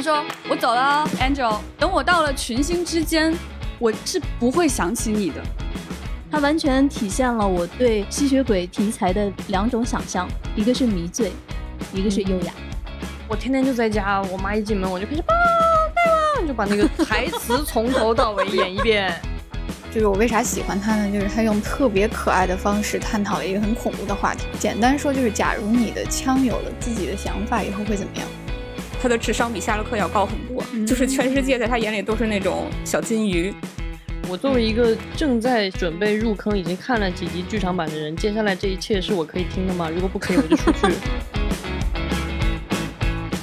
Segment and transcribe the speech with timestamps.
[0.00, 3.36] 他说我走了，Angel，等我到了群星之间，
[3.78, 5.42] 我是不会想起你的。
[6.30, 10.26] 它完全体现了我对吸血鬼题材的两种想象，
[10.56, 11.30] 一个是迷醉，
[11.92, 12.52] 一个是优雅。
[13.28, 15.34] 我天天就在家，我妈一进门我就开始爸
[15.94, 19.14] 爸，就把那个台词从头到尾演一遍。
[19.92, 21.12] 就是我为啥喜欢他呢？
[21.12, 24.46] 就是他用特别可爱的方式探讨了一个很恐怖的话题。
[24.58, 28.26] 简单说就是，假如你的枪有了自己的想法，以后会怎么样？
[29.02, 33.50] 他的智商比夏洛克要高很多，就是全世界在他眼里都是那种小金鱼。
[34.28, 39.88] 我作为一个正在准备入坑、已经看了几集剧场版的人，接下来这一切是我可以听的吗？
[39.88, 40.80] 如果不可以，我就出去。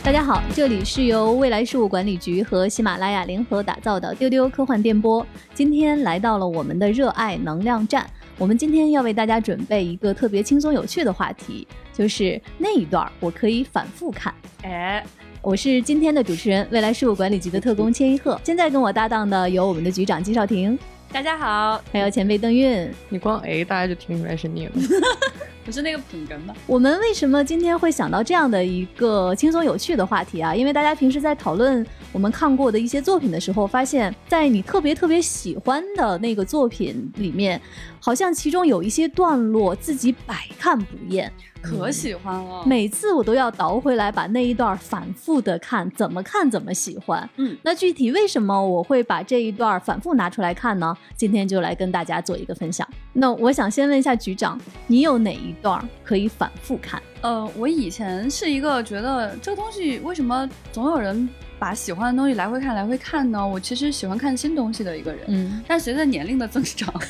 [0.06, 5.26] 大家好，这里是由未来事务管理局和喜马拉雅联合打造的丢丢科幻电波。
[5.56, 14.32] 今天来到了我们的热爱能量站，我们今天要为大家准备一个特别轻松有趣的话题，就是那一段我可以反复看。
[14.64, 15.04] 哎，
[15.48, 18.38] 我是今天的主持人，未来事务管理局的特工千一鹤。
[18.44, 20.78] 现在跟我搭档的有我们的局长金少廷，
[21.10, 22.94] 大家好，还有前辈邓韵。
[23.08, 24.74] 你光 A，大家就听出来是你了。
[25.64, 26.54] 不是那个捧哏吗？
[26.66, 30.54] 我们为什么今天会想到这样的一个轻松有趣的话题啊？
[30.54, 31.86] 因为大家平时在讨论
[32.18, 37.62] 我们看过的一些作品的时候，发现，在你特别特别喜欢的那个作品里面，
[38.00, 41.32] 好像其中有一些段落自己百看不厌。
[41.62, 47.30] 可喜欢了，每次我都要倒回来把那一段反复的看，怎么看怎么喜欢。
[47.36, 50.96] 嗯，那具体为什么我会把这一段反复拿出来看呢？
[51.16, 52.88] 今天就来跟大家做一个分享。
[53.14, 57.00] 那我想先问一下局长，你有哪一段可以反复看？
[57.22, 61.28] 呃，我以前是一个觉得这个东西为什么总有人
[61.60, 63.48] 把喜欢的东西来回看来回看呢？
[63.48, 65.26] 我其实喜欢看新东西的一个人。
[65.28, 66.94] 嗯，但随着年龄的增长。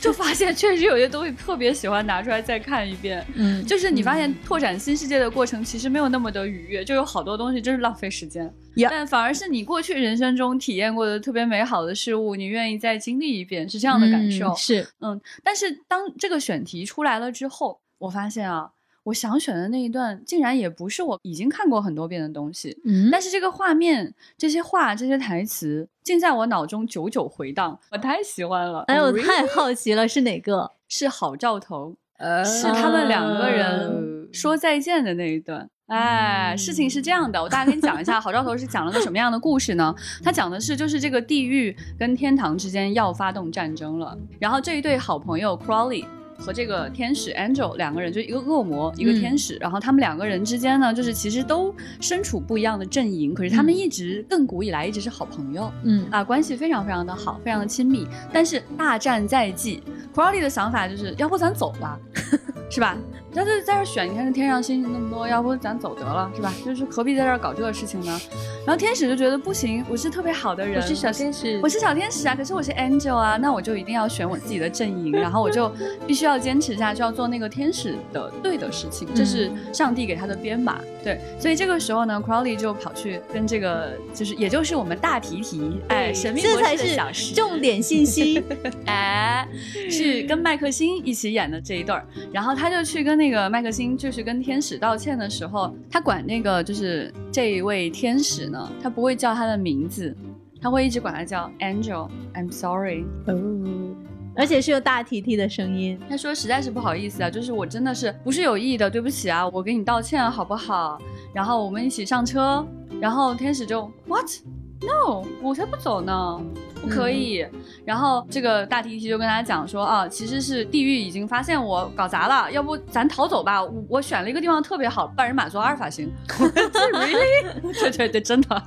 [0.00, 8.48] 就发现确实有些东西特别喜欢拿出来再看一遍，嗯，就是你发现拓展新世界的过程其实没有那么的愉悦，就有好多东西真是浪费时间，
[8.88, 18.70] 但反而是你过去人生中体验过的特别美好的事物，你愿意再经历一遍，是这样的感受，是，嗯，但是当这个选题出来了之后，我发现啊。
[19.08, 22.78] 我想选的那一段，竟然也不是我已经看过很多遍的东西。
[22.84, 27.78] 嗯，但是这个画面、这些话、这些台词，竟在我脑中久久回荡。
[27.90, 28.84] 我太喜欢了！
[28.86, 30.72] 哎，我太好奇了，是哪个？
[30.88, 35.68] 是郝兆头，呃是他们两个人说再见的那一段。
[35.86, 39.94] 哎，事情是这样的，我大概跟你讲一下，郝兆头是讲了个什么样的故事呢？
[40.22, 46.04] 他讲的是，就是这个地狱跟天堂之间要发动战争了，然后这一对好朋友 Crawley。
[46.38, 58.06] 和这个天使 Angel 两个人，就一个恶魔，一个天使，然后他们两个人之间呢，就是其实都身处不一样的阵营，可是他们一直亘古以来一直是好朋友，嗯啊，关系非常非常的好，非常的亲密。
[58.32, 59.82] 但是大战在即
[60.14, 61.98] ，Crowley 的想法就是，要不咱走吧，
[62.70, 62.96] 是吧？
[63.38, 66.52] 他就在这选，你看这天上星星那么多，要不咱走得了，是吧？
[66.64, 68.20] 就是何必在这搞这个事情呢？
[68.66, 75.70] 然后天使就觉得不行，我是特别好的人，我是小天使，我是小天使啊，可是我是 Angel 啊，那我就一定要选我自己的阵营，然后我就
[76.06, 80.80] 必须要坚持下去，要做那个天使的对的事情，这是上帝给他的编码。
[81.04, 88.42] 对，所以这个时候呢，Crowley 就跑去跟这个，就是也就是我们大提提，哎，神秘博士的小事，重点信息，
[88.86, 89.46] 哎，
[89.88, 93.18] 是跟麦克辛一起演的这一对儿，然后他就去跟。
[93.18, 100.16] 那个麦克辛就是跟天使道歉的时候，他管那个就是这一位天使呢，他不会叫他的名字，
[100.60, 103.96] 他会一直管他叫 Angel，I'm sorry，哦，
[104.36, 105.98] 而且是有大提提的声音。
[106.08, 110.98] 他说实在是不好意思啊，就是我真的是不是有意的，对不起啊，我给你道歉好不好？
[111.34, 112.66] 然后我们一起上车，
[113.00, 116.40] 然后天使就 What？No，我才不走呢，
[116.80, 117.44] 不可以。
[117.84, 123.62] 然后这个大提提就跟大家讲说啊，其实是地狱已经发现我搞砸了，要不咱逃走吧？
[123.62, 126.10] 我我选了一个地方特别好，半人马座阿尔法星。
[126.28, 127.72] Really？
[127.80, 128.62] 对对对，真的。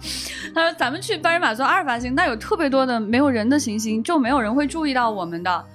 [0.53, 5.65] 他说咱们去半人马座阿尔法星，那有特别多的没有人的行星，就没有人会注意到我们的。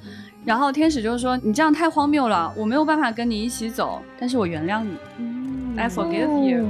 [0.45, 6.67] 然后天使就说你这样太荒谬了，我没有办法跟你一起走，但是我原谅你，I forgive you。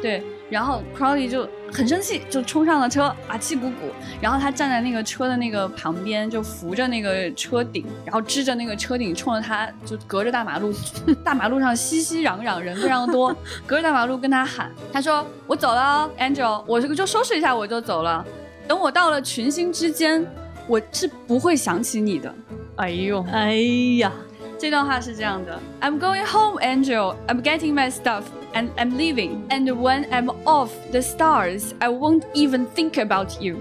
[0.00, 0.22] 对。
[0.50, 3.92] 然后 Crowley 就很生气，就冲上了车，啊，气鼓鼓。
[4.20, 10.72] 然后他站在那个车的那个旁边，就扶着那个车顶，然后支着那个车顶，冲着他就隔着大马路，
[11.24, 13.34] 大马路上熙熙攘攘，人非常多，
[13.66, 18.24] 隔着大马路跟他喊，他说：“我走了，Angel，我这个就收拾一下我就走了。
[18.66, 20.26] 等我到了群星之间，
[20.66, 22.34] 我是不会想起你的。”
[22.76, 23.54] 哎呦，哎
[23.98, 24.12] 呀。
[24.60, 27.14] 这段话是这样的：I'm going home, Angel.
[27.28, 28.24] I'm getting my stuff
[28.54, 29.46] and I'm leaving.
[29.50, 33.56] And when I'm off the stars, I won't even think about you.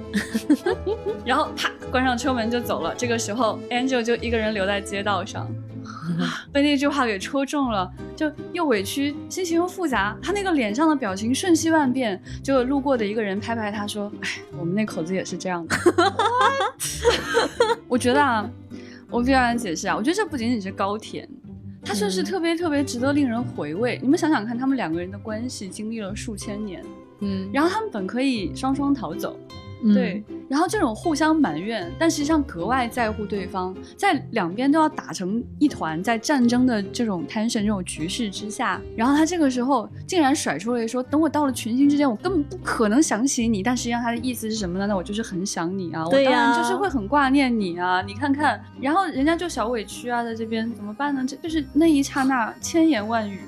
[1.25, 2.94] 然后啪，关上车门就走了。
[2.95, 5.48] 这个时候，Angel 就一个人留在街道上，
[6.51, 10.18] 被那句话给戳中了，就又委屈，心情又复杂。
[10.22, 15.75] 他那个脸上的表情瞬息万变，就路过的一个人拍拍他说：“哎，我们那口子也是这样的。”
[17.88, 18.50] 我觉得啊，
[19.10, 21.28] 我必须要解释啊，我觉得这不仅仅是高甜，
[21.88, 23.98] 它算是特别特别值得令人回味。
[24.01, 26.84] 你们想想看，他们两个人的关系经历了数千年，
[27.19, 29.39] 嗯，然后他们本可以双双逃走，
[29.83, 29.94] 嗯。
[29.94, 44.88] 对，然后这种互相埋怨，但实际上格外在乎对方，在两边都要打成一团，在战争的这种 tension 这种局势之下，然后他这个时候竟然甩出了说，等我到了群星之间，我根本不可能想起你，但实际上他的意思是什么呢？
[44.88, 51.23] 那我就是很想你啊，我当然就是会很挂念你啊，你看看，然后人家就小委屈啊，在这边怎么办呢？
[51.27, 53.39] 这就是那一刹那千言万语，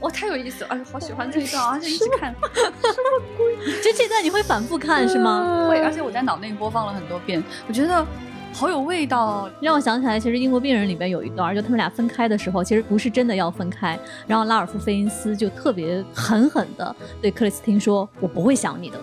[0.00, 2.34] 哇，太有意思了，哎呦，好喜欢这一段啊，就一直看。
[3.82, 5.66] 就这段你会反复看是吗？
[5.68, 8.06] 会，而且我在脑内播放了很多遍，我觉得
[8.52, 9.50] 好有味道哦。
[9.60, 19.00] 让我想起来，其实《英国病人》里边有一段，就他们俩分开的时候，其实不是真的要分开，然后拉尔夫·费因斯就特别狠狠的对克里斯汀说：“我不会想你的。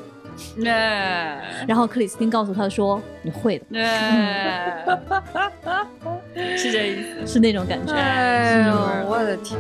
[0.66, 3.66] 哎” 然后克里斯汀告诉他说：“你会的。
[3.80, 4.86] 哎，
[6.58, 7.94] 是这意思。”是那种感觉。
[7.94, 8.76] 哎呦，
[9.10, 9.60] 我的天！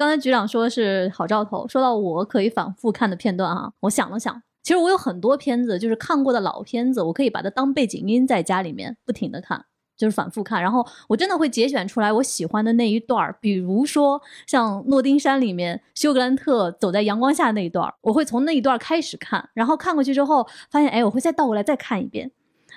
[0.00, 9.66] 刚才局长说是好兆头，说到我可以反复看的片段哈，我想了想，其实我有很多片子就是看过的老片子，我可以把它当背景音在家里面不停的看。
[9.98, 22.30] 就是反复看，然后我真的会节选出来我喜欢的那一段儿，比如说像诺丁山里面休格兰特走在阳光下那一段儿，我会从那一段开始看，然后看过去之后发现，哎，我会再倒过来再看一遍。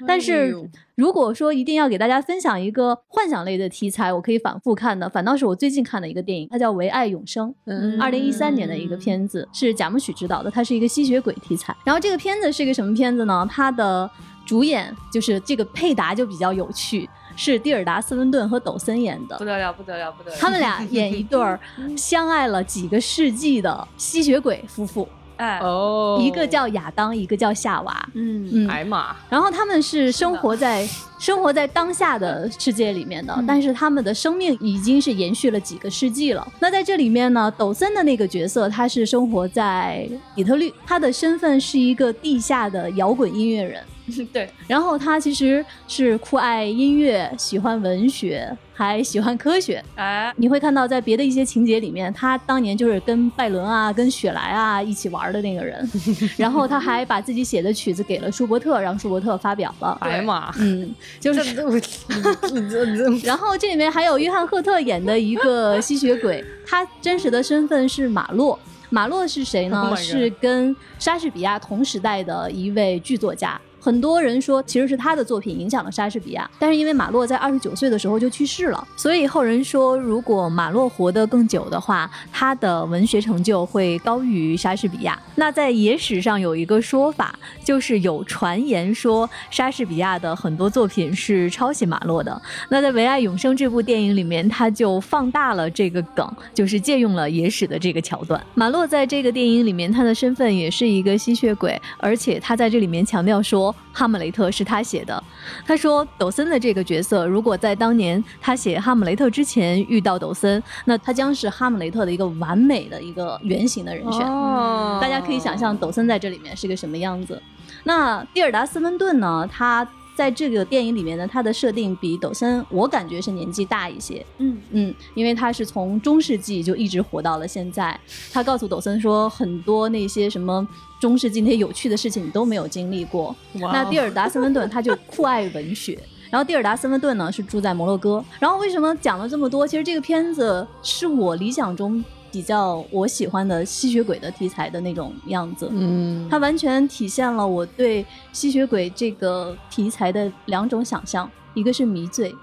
[0.07, 0.56] 但哎是
[0.95, 7.50] 如果说一定要给大家分享一个幻想类的题材，我可以反复看的，反倒是我最近看的一个电影，它叫《唯爱永生》。
[7.66, 11.75] 嗯二零一三年的一个片子，是贾木许执导的，它是一个吸血鬼题材。
[11.84, 13.48] 然后这个片子是一个什么片子呢？
[13.50, 14.10] 它的
[14.45, 19.46] 主演就是这个配搭就比较有趣，是蒂尔达·斯温顿和抖森演的不。
[19.46, 20.38] 得了，不得了，不得了！
[20.38, 21.60] 他们俩演一对儿
[21.98, 25.07] 相爱了几个世纪的吸血鬼夫妇，
[25.38, 28.09] 哎，哦，一个叫亚当，一个叫夏娃。
[28.13, 30.88] 嗯，嗯，艾玛，然后他们是生活在
[31.19, 36.45] 生活在当下的世界里面的，但是他们的生命已经是延续了几个世纪了。
[36.59, 43.81] 那在这里面呢，抖森的那个角色他是生活在底特律，他的身份是一个地下的摇滚音乐人。
[44.33, 49.83] 对，然后他其实是酷爱音乐，喜欢文学，还喜欢科学。
[49.95, 55.89] 哎，你会看到，在别的一些情节里面，他当年就是跟拜伦啊、跟雪莱啊一起玩的那个人，
[56.38, 59.97] 然后他还把自己写的曲子给了舒伯特，让舒伯特发表了。
[60.01, 61.53] 哎呀妈，嗯，就是。
[63.23, 68.57] 然后这里面还有约翰赫特演的一个吸血鬼，他真实的身份是马洛。
[68.89, 73.59] 马洛是谁呢 Oh 是跟莎士比亚同时代的一位剧作家。
[73.83, 85.21] 很多人说其实是他的作品影响了莎士比亚，但是因为马洛在二十九岁的时候就去世了，所以后人说如果马洛活得更久的话，他的文学成就会高于莎士比亚。
[85.35, 92.41] 那在野史上有一个说法，就是有传言说莎士比亚的很多作品是抄袭马洛的。
[92.69, 98.41] 那在《唯爱永生》这部电影里面，他就放大了这个梗，就是借用了野史的这个桥段。
[98.53, 105.24] 马洛在这个电影里面，他的身份也是一个吸血鬼，而且他在这里面强调说，《哈姆雷特》是他写的。
[105.66, 114.25] 他说，抖森的这个角色，如果在当年他写《哈姆雷特》之前遇到抖森，那他将是哈姆雷特的一个完美的一个原型的人选。
[114.27, 117.42] 哦大家可以想象抖森在这里面是个什么样子。
[117.84, 119.48] 那蒂尔达·斯温顿呢？
[119.51, 124.25] 他在这个电影里面呢，他的设定比抖森我感觉是年纪大一些。
[124.38, 128.00] 嗯嗯，因为他是从中世纪就一直活到了现在。
[128.32, 130.67] 他告诉抖森说，很多那些什么
[131.01, 133.36] 中世纪那些有趣的事情你都没有经历过。
[133.53, 135.98] 那蒂尔达·斯温顿他就酷爱文学。
[136.29, 138.24] 然后蒂尔达·斯温顿呢是住在摩洛哥。
[138.39, 139.67] 然后为什么讲了这么多？
[139.67, 142.03] 其实这个片子是我理想中
[142.34, 145.70] 比较我喜欢的吸血鬼的题材的那种样子。
[145.72, 152.36] 嗯，它完全体现了我对吸血鬼这个题材的两种想象，一个是迷醉，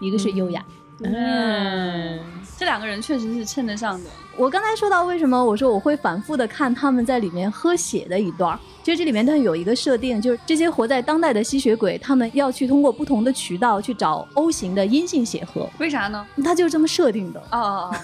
[0.00, 0.64] 一个是优雅。
[1.02, 2.20] 嗯，
[2.56, 4.10] 这两个人确实是称得上的。
[4.36, 16.26] 我刚才说到为什么我说我会反复的看他们在里面喝血的一段儿，其实这里面它有一个设定，就是这些活在当代的吸血鬼，他们要去通过不同的渠道去找 O 型的阴性血核，为啥呢？
[16.44, 17.40] 他就是这么设定的。
[17.50, 17.96] 哦哦哦，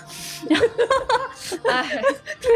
[1.70, 2.00] 哎，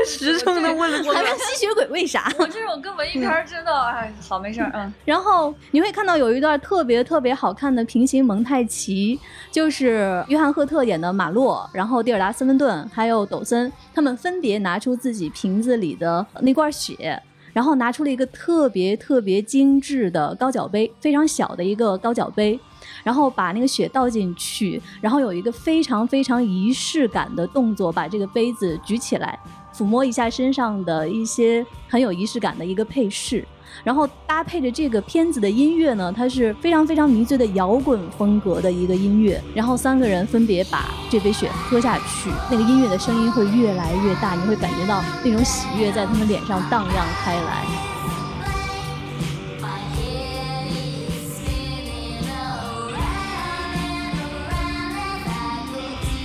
[0.07, 2.33] 实诚的问了还问吸血鬼为啥？
[2.39, 9.19] 我这种跟文艺片儿知道，哎，好没事儿，嗯，然后你会看到有一段特别特别好看的平行蒙太奇，
[9.51, 17.21] 就是约翰赫特演的马洛，然后蒂尔达斯温顿还有抖森，他们分别拿出自己瓶子里的那罐血。
[17.53, 22.59] 然后拿出了一个特别特别精致的高脚杯，非常小的一个高脚杯。
[23.05, 29.37] 然后把那个血倒进去，然后有一个非常非常仪式感的动作，把这个杯子举起来，
[29.75, 33.45] 抚摸一下身上的一些很有仪式感的一个配饰。
[33.85, 39.43] 然后搭配着这个片子的音乐呢，它是非常非常迷醉的摇滚风格的一个音乐。
[39.55, 47.92] 然后三个人分别把这杯血喝下去，那个音乐的声音会越来越大，你会感觉到那种喜悦在他们脸上荡漾开来。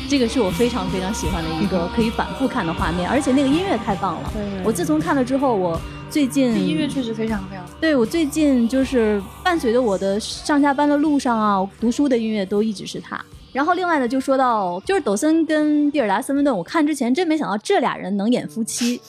[0.09, 4.33] 这个是我非常非常喜欢的一个可以反复看的画面，而且那个音乐太棒了。
[4.63, 7.65] 我自从看了之后，我最近音乐确实非常非常。
[7.81, 13.21] 对我最近就是伴随着我的上下班的路上啊，读书的音乐都一直是它。
[13.57, 19.01] 然后另外呢，就说到就是抖森跟蒂尔达·斯温顿，我看之前真没想到这俩人能演夫妻，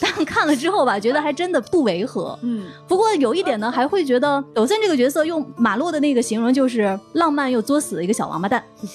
[0.00, 2.38] 但看了之后吧，觉得还真的不违和。
[2.42, 8.62] 嗯，不过有一点呢，还会觉得抖森这个角色用马洛的那个形容就是浪漫又作死的一个小王八蛋，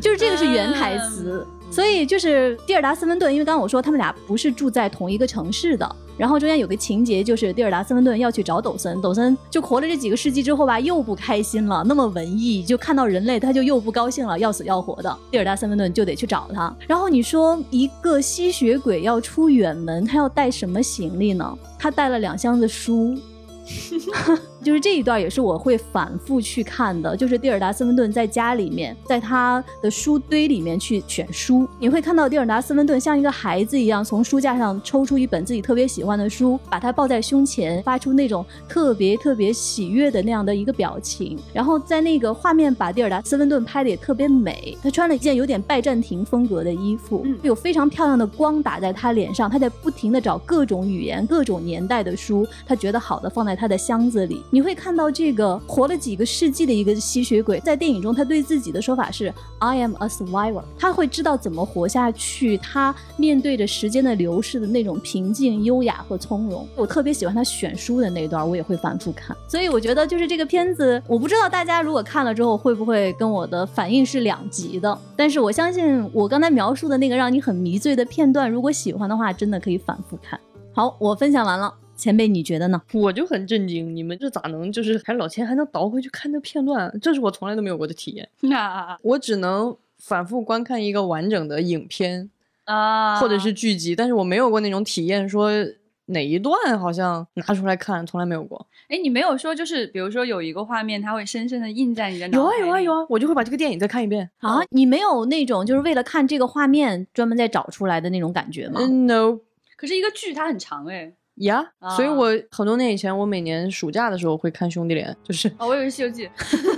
[0.00, 1.44] 就是这个是原台词。
[1.68, 5.96] 所以就是蒂尔达·斯温顿，因为刚刚我说他们俩不是住在同一个城市的。
[6.16, 11.82] 然后中间有个情节，就是蒂尔达·斯温顿要去找抖森，抖森就活了这几个世纪之后吧，又不开心了。
[11.86, 15.18] 那么文艺，就看到人类他就又不高兴了，要死要活的。
[15.30, 16.74] 蒂尔达·斯温顿就得去找他。
[16.86, 21.58] 然后你说一个吸血鬼要出远门，他要带什么行李呢？
[21.78, 23.16] 他带了两箱子书。
[24.62, 41.36] 就是这一段也是我会反复去看的，就是蒂尔达·斯温顿在家里面，在他的书堆里面去选书，你会看到蒂尔达·斯温顿像一个孩子一样，从书架上抽出一本自己特别喜欢的书，把它抱在胸前，发出那种特别特别喜悦的那样的一个表情。
[41.52, 54.42] 然后在那个画面把蒂尔达·斯温顿拍的也特别美，他穿了一件有点拜占庭风格的衣服，有非常漂亮的光打在他脸上，他在不停的找各种语言、各种年代的书，他觉得好的放在他的箱子里。
[54.54, 66.68] 你会看到这个活了几个世纪的一个吸血鬼，在电影中他对自己的说法是 "I am a survivor"，他会知道怎么活下去，他面对着时间的流逝的那种平静、优雅和从容。
[66.76, 69.34] 我特别喜欢他选书的那段，我也会反复看。
[69.48, 80.38] 所以我觉得就是这个片子，我不知道大家如果看了之后会不会跟我的反应是两极的，但是我相信我刚才描述的那个让你很迷醉的片段，如果喜欢的话，真的可以反复看。
[80.74, 81.72] 好，我分享完了。
[81.94, 82.82] 前辈，你觉得呢？
[82.92, 86.92] 我就很震惊，你们这咋能就是还老钱还能倒回去看那片段？
[87.00, 88.28] 这是我从来都没有过的体验。
[88.40, 92.28] 那 我只能反复观看一个完整的影片
[92.64, 95.50] 啊，或者是剧集，但是我没有过那种体验，说
[96.06, 98.66] 哪一段好像拿出来看，从来没有过。
[98.88, 104.58] 哎，你没有说就是比如说有一个画面，它会深深的印在你的脑有啊有啊有啊，我就会把这个电影再看一遍啊。
[104.70, 109.38] 你没有那种就是为了看这个画面专门再找出来的那种感觉吗？No。
[109.76, 111.12] 可是一个剧它很长哎。
[111.42, 111.64] 呀，
[111.96, 116.26] 所以我很多年以前，我每年暑假的时候会看《兄弟连》，就是哦，我以为《西游记》，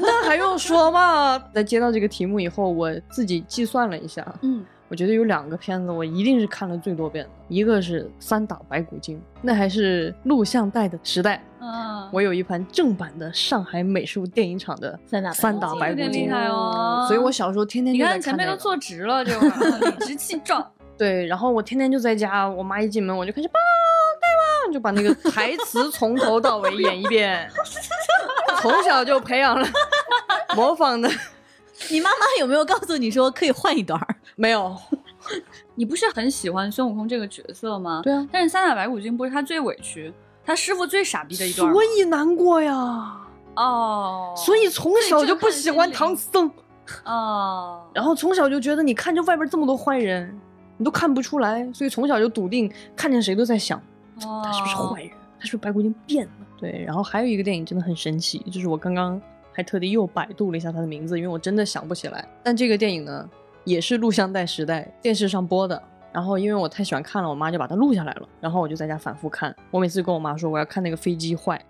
[0.01, 1.39] 那还用说吗？
[1.53, 20.67] 在接到这个题目以后，我自己计算了一下，嗯，我觉得有两个片子我一定是看了最多遍的，一个是《三打白骨精》，那还是录像带的时代，嗯，我有一盘正版的上海美术电影厂的《三打三打白骨精》，厉害哦，所以我小时候天天你看前面都坐直了，就 理直气壮，
[20.97, 23.49] 对，然后我天天就在家，我妈一进门我就开始
[24.67, 24.73] 抱。
[24.73, 27.49] 就把那个 台词从头到尾演一遍，
[28.61, 29.67] 从小就培养了
[30.57, 31.09] 模仿的。
[31.91, 34.01] 你妈妈有没有告诉你说可以换一段？
[34.37, 34.77] 没有。
[35.75, 38.01] 你不是很喜欢孙悟空这个角色吗？
[38.03, 38.27] 对啊。
[38.33, 40.13] 但是三打白骨精不是他最委屈，
[40.45, 42.75] 他师傅最傻逼的一段，所以难过呀。
[43.57, 44.35] 哦。
[44.37, 46.51] 所以从小就不喜欢唐僧。
[47.05, 47.83] 哦。
[47.93, 50.39] 然后从小就觉得你看这外边这么多坏人，
[50.79, 53.81] 你都看不出来，所以从小就笃定看见谁都在想。
[54.21, 55.11] 他是不是坏人？
[55.39, 56.33] 他是不是白骨精变了？
[56.59, 59.21] 对，然后还有一个电影真的很神奇，就是我刚刚
[59.53, 62.27] 还特地又百度了一下它的名字，因为我真的想不起来。
[62.43, 63.29] 但这个电影呢，
[63.65, 65.83] 也是录像带时代电视上播的。
[66.13, 68.29] 然后因为我太喜欢看了，我妈就把它录下来了。
[68.41, 69.55] 然后我就在家反复看。
[69.71, 71.61] 我每次跟我妈说我要看那个飞机坏，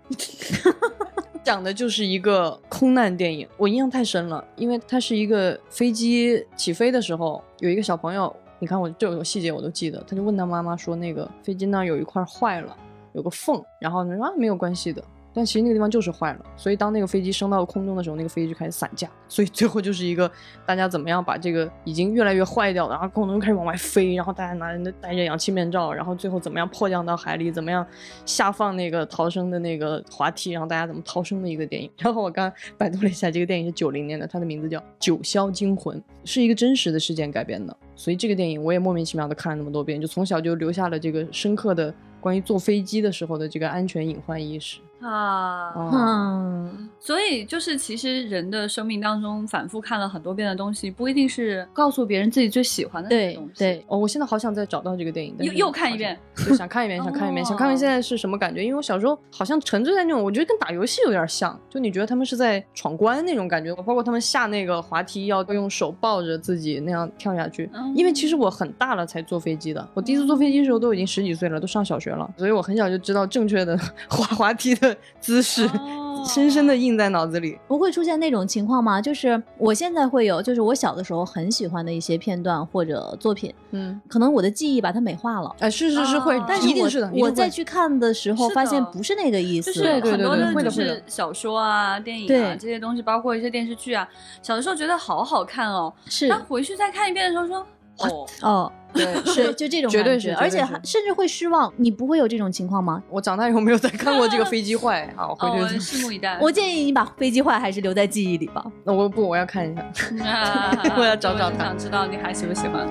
[1.43, 3.47] 讲的就是一个空难电影。
[3.57, 8.33] 我印象太深了，因为它是一个飞机起飞的时候，有一个小朋友。
[8.59, 12.75] 你看我这有细节我都记得，他就问他妈妈说那个飞机那有一块坏了，
[13.13, 15.03] 有个缝，然后说啊没有关系的。
[15.37, 20.31] 但其实那个地方就是坏了，所以当那个飞机升到空中的时候，那个飞机就开始散架，所以最后就是一个
[20.65, 27.85] 大家怎么样把这个已经越来越坏掉的，然后空中开始往外飞，然后大家拿着戴着氧气面罩，然后最后怎么样迫降到海里，怎么样
[28.25, 31.91] 下放那个逃生的那个滑梯，然后大家怎么逃生的一个电影。
[31.97, 41.93] 然后我刚百度了一下，这个电影是九零年的，它的名字叫《九霄惊魂》，是一个真实的事件改编的，所以这个电影我也莫名其妙的看了那么多遍，就从小就留下了这个深刻的
[42.25, 44.79] 关于坐飞机的时候的这个安全隐患意识。
[45.01, 53.59] 啊，嗯，所以就是其实人的生命当中反复看了很多遍的东西，不一定是告诉别人自己最喜欢的那个对东西。
[53.59, 58.63] 对，哦，我现在好想再找到这个电影，但又又看一遍好像，对想看一遍，想看一遍， 想看看现在是什么感觉。
[58.63, 67.69] 因为我小时候好像沉醉在那种，我觉得跟打游戏有点像，就你觉得他们是在闯关那种感觉，包括他们下那个滑梯要用手抱着自己那样跳下去。
[67.75, 73.77] 嗯因为其实我很大了才坐飞机的，我第一次坐飞机的时候都已经十几岁了，都上小学了，所以我很小就知道正确的
[74.09, 77.57] 滑滑梯的姿势，哦 深深的印在脑子里。
[77.67, 78.99] 不会出现那种情况吗？
[78.99, 85.55] 就是我现在会有，就是我小的时候很喜欢的一些片段或者作品，嗯，可能我的记忆把它美化了。
[85.59, 87.11] 哎，是是是会哦，但是我一定是的。
[87.13, 89.71] 我再去看的时候，发现不是那个意思。
[89.71, 94.07] 就是对对很多的，对会的会的就是小说啊、电影啊这些东西，包括一些电视剧啊，
[94.41, 97.63] 小的时候觉得好好看哦，是但回去再看一遍的时候说，
[97.99, 101.71] 哦，哦， 对是就这种绝对感觉，而且是绝对是还甚至会失望。
[101.77, 103.01] 你不会有这种情况吗？
[103.09, 106.37] 我长大以后没有再看过这个 飞机坏，好，回哦，我去拭目以待。
[106.41, 108.65] 我建议你把飞机坏还是留在记忆里吧。
[108.83, 109.81] 那我不，我要看一下。
[110.25, 112.87] 啊我要找找我就看想知道你还喜不喜欢。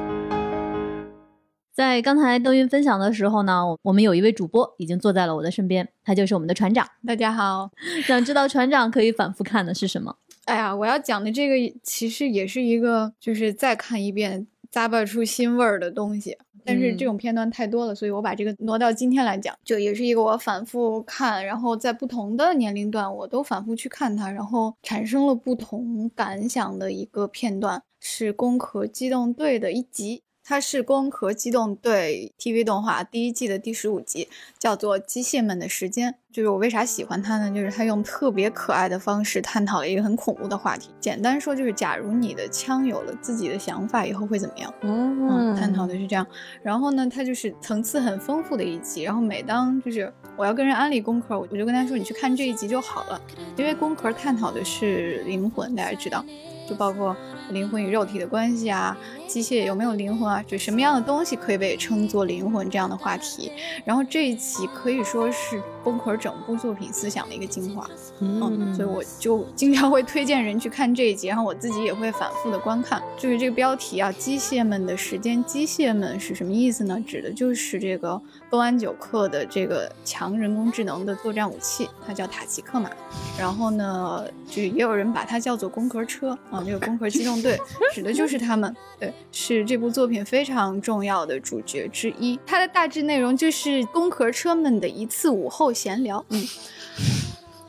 [1.74, 6.86] 在刚才邓云分享的时候呢，我们有一位主播已经坐在了我的身边，他就是我们的船长。
[7.04, 7.68] 大家好，
[8.06, 10.14] 想知道船长可以反复看的是什么？
[10.44, 16.36] 哎呀，我要讲的这个其实也是一个，就是再看一遍咂巴出新味儿的东西。
[16.66, 30.23] 但是这种片段太多了，所以我把这个挪到今天来讲，就也是一个我反复看，然后在不同的年龄段我都反复去看它，然后产生了不同感想的一个片段，是《攻壳机动队》的一集。
[30.46, 36.12] 它是《攻壳机动队》TV 动画第一季的第十五集，叫做《机械们的时间》。
[36.30, 37.48] 就是我为啥喜欢它呢？
[37.54, 40.90] 就是它用特别可爱的方式探讨了一个很恐怖的话题。
[41.00, 44.74] 简单说就是，假如你的枪有了自己的想法，以后会怎么样？
[44.82, 46.26] 嗯，探讨的是这样。
[46.62, 49.02] 然后呢，它就是层次很丰富的一集。
[49.02, 53.18] 然后每当就是我要跟人安利功课，我就跟他说，你去看这一集就好了，
[53.56, 56.22] 因为功课探讨的是灵魂，大家知道。
[56.68, 57.16] 就包括
[57.50, 63.52] 灵魂与肉体的关系啊，机械有没有灵魂啊，就什么样的东西可以被称作灵魂这样的话题。
[63.84, 67.86] 然后这一期可以说是崩壳整部作品思想的一个精华，
[68.20, 73.02] 嗯，所以我就经常会推荐人去看这一集，然后我自己也会反复的观看。
[73.18, 76.98] 就是这个标题啊，机械们的时间，机械们是什么意思呢？
[77.06, 78.20] 指的就是这个
[78.50, 82.90] 东安九克的这个强人工智能的作战武器，它叫塔奇克马。
[83.38, 87.58] 然后呢，就也有人把它叫做工壳车啊，这个工壳机动队
[87.92, 88.74] 指的就是他们。
[88.98, 92.38] 对，是这部作品非常重要的主角之一。
[92.46, 96.24] 它的大致内容就是工壳车们的一次午后闲聊。
[96.30, 96.46] 嗯。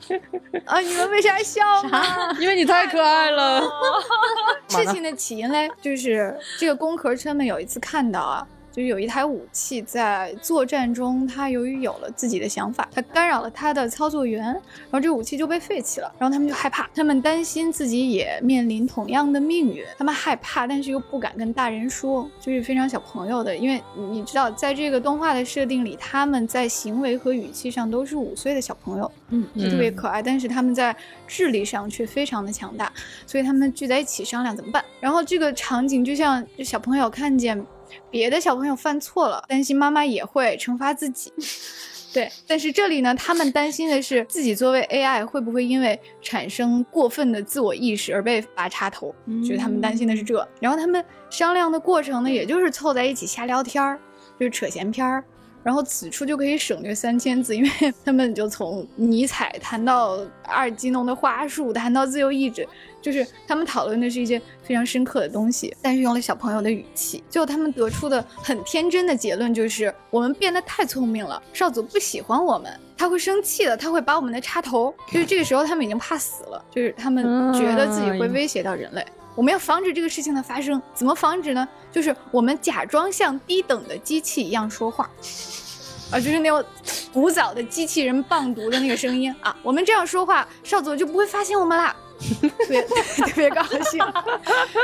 [0.66, 0.80] 啊！
[0.80, 2.04] 你们为啥笑呢？
[2.40, 3.60] 因为你太可爱 了。
[4.68, 30.94] 事情的起因嘞，就是这个工壳车们有一次看到啊，就是有一台武器在作战中，它由于有了自己的想法，它干扰了它的操作员，然后这个武器就被废弃了，然后他们就害怕，他们担心自己也面临同样的命运，他们害怕，但是又不敢跟大人说，就是非常小朋友的，因为你知道，在这个动画的设定里，他们在行为和语气上都是五岁的小朋友，嗯就特别可爱，但是他们在
[31.26, 32.92] 智力上却非常的强大，
[33.26, 34.84] 所以他们聚在一起商量怎么办。
[35.00, 37.66] 然后这个场景就像就小朋友看见
[38.10, 41.32] 别的小朋友犯错了，担心妈妈也会惩罚自己。
[42.14, 50.48] 对，但是这里呢，他们担心的是自己作为 AI 会不会因为产生过分的自我意识而被拔插头，就是他们担心的是这。
[50.62, 54.00] 然后他们商量的过程呢，也就是凑在一起瞎聊天儿，
[54.40, 55.24] 就是扯闲篇儿。
[55.62, 57.70] 然后此处就可以省略三千字，因为
[58.06, 62.66] 他们就从尼采谈到阿尔基农的花束，谈到自由意志，
[63.06, 67.24] 就是他们讨论的是一些非常深刻的东西，但是用了小朋友的语气。
[67.30, 74.92] 最后他们得出的很天真的结论就是：我们变得太聪明了，少佐不喜欢我们，他会生气的，他会把我们的插头。
[75.12, 79.06] 就是这个时候他们已经怕死了，就是他们觉得自己会威胁到人类。
[79.36, 81.68] 我们要防止这个事情的发生，怎么防止呢？
[81.92, 85.08] 就是我们假装像低等的机器一样说话。
[86.12, 86.64] 啊，就是那种
[87.12, 89.56] 古早的机器人棒读的那个声音啊！
[89.64, 92.82] 我们这样说话，少佐就不会发现我们啦，特别
[93.26, 94.04] 特别高兴。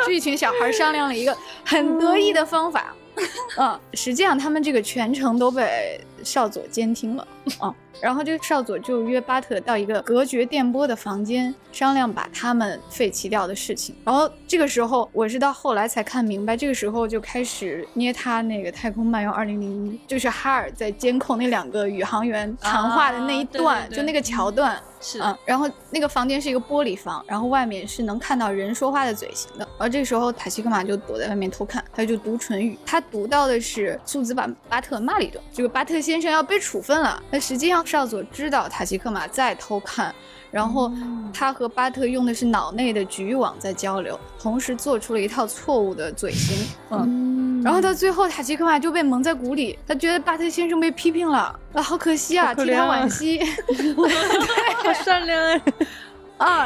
[0.06, 2.94] 这一群小孩商量了一个很得意的方法，
[3.58, 7.28] 嗯，实际上他们这个全程都被少佐监听了
[7.62, 7.74] 嗯。
[8.00, 13.96] 然后这个少佐就约巴特到一个隔绝电波的房间，商量把他们废弃掉的事情。
[14.04, 24.82] 然后这个时候，我是到后来才看明白，这个时候就开始捏他那个《太空漫游二零零一》，就是哈尔在监控那两个宇航员谈话的那一段，啊对对对就那个桥段。
[25.04, 29.68] 是嗯，然后那个房间是一个玻璃房，然后外面是能看到人说话的嘴型的。
[29.78, 37.22] 然后这个时候塔西克马就躲在外面偷看，他就读唇语，他读到的是素子把巴特骂了一顿，这个巴特先生要被处分了。
[37.30, 40.14] 那实际上少佐知道塔奇克马在偷看。
[40.50, 40.92] 然后
[41.34, 46.68] 他和巴特用的是脑内的局域网在交流，同时做出了一套错误的嘴型。
[46.90, 53.40] 嗯，然后到最后塔奇克马就被蒙在鼓里，他觉得巴特先生被批评了，啊，好可惜啊，替他惋惜。
[54.84, 55.62] 好善良啊，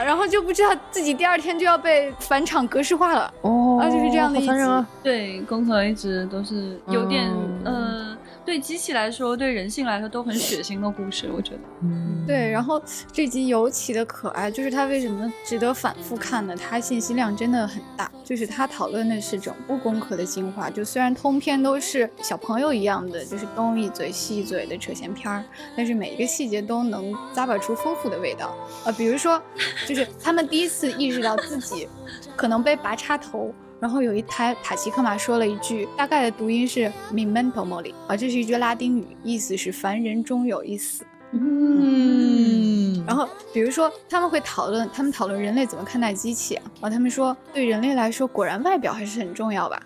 [0.04, 3.34] 然后就不知道自己第二天就要被返场格式化了。
[3.42, 4.86] 哦，啊，就是这样的一集。
[5.04, 7.30] 对，工作一直都是有点
[7.64, 8.14] 呃。
[8.45, 11.60] 对机器来说，对人性来说都很血腥的故事，我觉得。
[11.81, 12.49] 嗯，对。
[12.51, 12.81] 然后
[13.12, 16.55] 这集尤其的可爱，就是它为什么值得反复看呢？
[16.55, 20.69] 它信息量真的很大，就是它讨论的是整部功课的精华。
[20.69, 25.43] 就虽然通篇都是小朋友一样的，就是东一嘴西一嘴的扯闲篇儿，
[25.75, 28.55] 但是每一个细节都能咂巴出丰富的味道。
[28.86, 29.41] 呃，比如说，
[29.88, 31.89] 就是他们第一次意识到自己
[32.36, 33.51] 可能被拔插头。
[33.80, 41.06] 然后有一台塔奇克马说了一句，大概的读音是 “memento mori” 啊，这是一句拉丁语，意思是“凡人终有一死”。
[41.32, 46.64] 嗯，然后比如说他们会讨论，他们讨论人类怎么看待机器啊？
[46.82, 49.82] 啊，他们说对人类来说，果然外表还是很重要吧？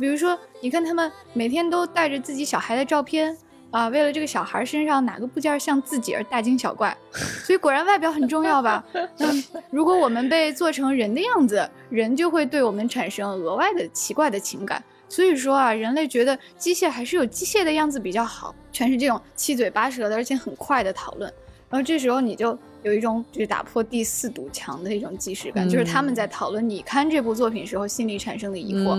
[0.00, 3.36] 比如说，你看他们每天都带着自己小孩的照片。
[3.74, 6.96] 啊，为了这个小孩身上哪个部件像自己而大惊小怪，
[7.44, 8.84] 所以果然外表很重要吧？
[9.18, 14.80] 嗯，如果我们被做成人的样子，人就会对我们产生额外的奇怪的情感。
[15.08, 21.28] 所以说啊，人类觉得机械还是有机械的样子比较好，全是这种七嘴八舌的，而且很快的讨论。
[21.68, 22.56] 然后这时候你就。
[22.84, 28.90] 有一种就是打破第四堵墙的一种即视感，就是他们在讨论你看这部作品时候心里产生的疑惑。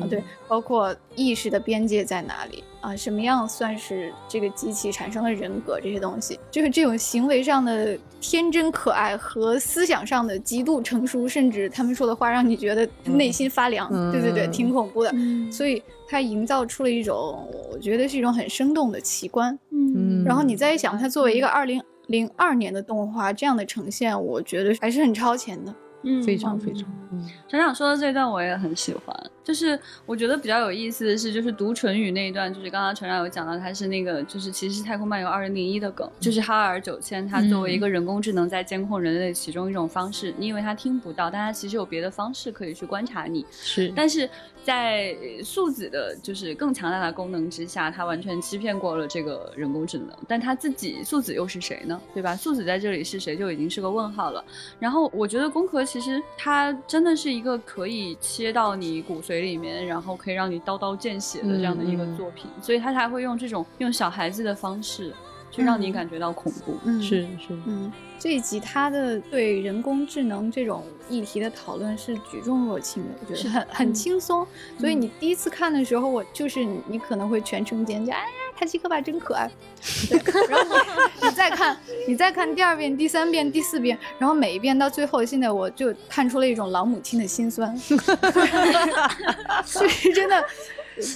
[0.00, 15.14] 啊，对，包括意识的边界在哪里啊，什么样算是这个机器产生了人格这些东西，就是这种行为上的天真可爱和思想上的极度成熟，甚至他们说的话让你觉得内心发凉，对对对，挺恐怖的，
[15.50, 21.82] 所以它营造出了一种我觉得是一种很生动的奇观，嗯，然后你再一想，它作为一个二零。
[22.06, 26.88] 零二年的动画这样的呈现，我觉得还是很超前的，嗯，非常非常。
[27.12, 27.28] 嗯。
[27.48, 44.28] 船长说的这段我也很喜欢，就是我觉得比较有意思的是，就是读唇语那一段，就是刚刚船长有讲到，它是那个就是其实是《太空漫游二零零一》的梗，就是哈尔九千，它作为一个人工智能在监控人类的其中一种方式，你以为它听不到，但它其实有别的方式可以去观察你，是，但是。
[44.64, 50.08] 在素子的，就是更强大的功能之下，他完全欺骗过了这个人工智能。
[50.26, 52.00] 但他自己素子又是谁呢？
[52.14, 52.34] 对吧？
[52.34, 54.42] 素子在这里是谁，就已经是个问号了。
[54.80, 65.12] 然后我觉得宫壳其实它真的是一个可以切到你骨髓里面，然后可以让你刀刀见血的这样的一个作品，所以他才会用这种用小孩子的方式。
[65.50, 74.44] 就让你感觉到恐怖，嗯，是是，嗯，这一集他的对人工智能这种议题的讨论是举重若轻的，我觉得是很很轻松。
[74.80, 79.50] 所以你第一次看的时候，我就是你可能会全程尖叫，哎呀，塔奇克巴真可爱。
[80.08, 80.76] 对，然后
[81.20, 87.76] 你再看，你再看第二遍、第三遍、第四遍，然后每一遍到最后，现在我就看出了一种老母亲的心酸，
[89.66, 90.42] 所以真的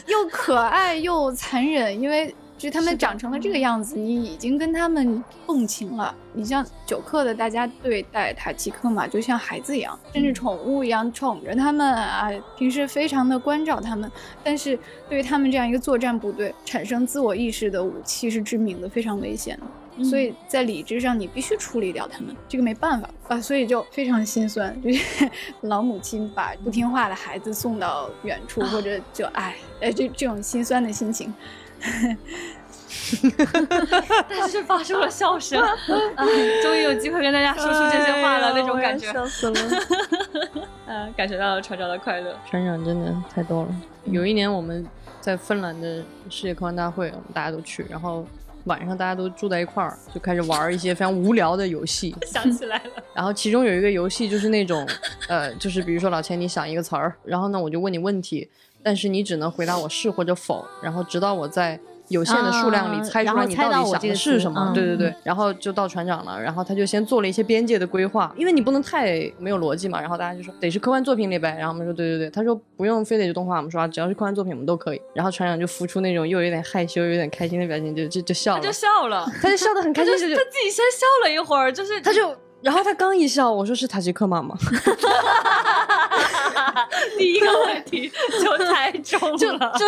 [0.07, 2.35] 又可爱又残忍，因为。
[2.59, 6.13] 就他们长成了这个样子，你已经跟他们共情了。
[6.33, 14.11] 你像九克的，大家对待塔奇克嘛，就像孩子一样，甚至宠物一样宠着他们啊，平时非常的关照他们。
[14.43, 14.77] 但是
[15.09, 20.05] 对于他们这样一个作战部队，产生自我意识的武器是致命的，非常危险的。
[20.05, 23.41] 所以在理智上，你必须处理掉他们，这个没办法啊。
[23.41, 25.29] 所以就非常心酸，就是
[25.63, 31.33] 老母亲把不听话的孩子送到远处，或者就哎哎，这这种心酸的心情。
[34.29, 35.63] 但是发出了笑声，
[36.63, 39.57] 终于有机会跟大家说出这些话了，那种感觉，笑死了。
[40.87, 42.37] 嗯，感觉到了船长的快乐。
[42.49, 43.69] 船长真的太逗了。
[44.05, 44.87] 有一年我们
[45.21, 48.27] 在芬兰的世界科幻大会，我们大家都去，然后
[48.65, 52.15] 晚上大家都住在一块儿，就开始玩一些非常无聊的游戏。
[52.27, 53.03] 想起来了。
[53.15, 54.87] 然后其中有一个游戏就是那种，
[55.29, 58.51] 呃，就是比如说老钱，你想一个词儿，然后呢我就问你问题。
[58.83, 64.73] 但是你只能回答我是或者否，然后直到我在有限的数量里猜出来你到底想的是什么。
[64.75, 70.01] 对对对，然后就到船长了，然后他就先做了一些边界的规划，因为你不能太没有逻辑嘛。
[70.01, 75.03] 然后大家就说得是科幻作品里呗，然后我们说对对对，他说不用非得是动画，我们说只要是科幻作品我们都可以。
[75.15, 82.35] 然后船长就浮出那种又有点害羞又有点开心的表情，就就就笑了，他就笑了，他就笑得很开心，就他自己先笑了一会儿，就是他就。
[82.61, 84.55] 然后他刚一笑，我说是塔吉克妈妈。
[87.17, 88.11] 第一个问题
[88.43, 89.21] 就猜中
[89.59, 89.87] 了， 就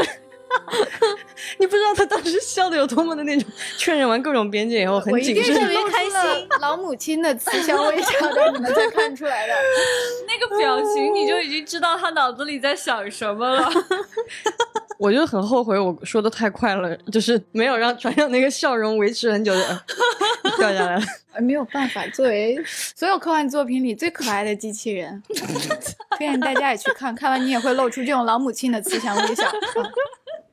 [1.59, 6.49] 你不知道他当时笑的有多么的那种，确认完各种边界以后很谨慎，特别开心。
[6.61, 8.09] 老母亲的慈祥微笑，
[8.53, 9.55] 你们才看出来的。
[10.27, 13.71] 那个表情，你就已经知道他脑子里在想什么了。
[14.99, 19.83] 我就很后悔我说的太快了，就是没有让船长那个笑容维持很久的
[20.59, 21.03] 掉下来了。
[21.41, 25.23] 没有办法，作为所有科幻作品里最可爱的机器人，
[26.19, 29.45] 推荐大家也去看看完，你也会露出这种老母亲的慈祥微笑。
[29.47, 29.53] 啊，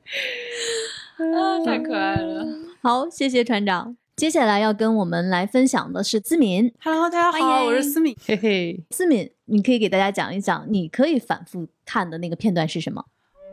[1.64, 2.46] 太可爱了！
[2.82, 3.96] 好，谢谢船长。
[4.16, 6.72] 接下来要跟我们来分享的是思敏。
[6.80, 8.16] Hello，大家好，我是思敏。
[8.26, 13.04] 嘿嘿，思敏，你可以给大家讲一讲，你可以反复看的那个片段是什么？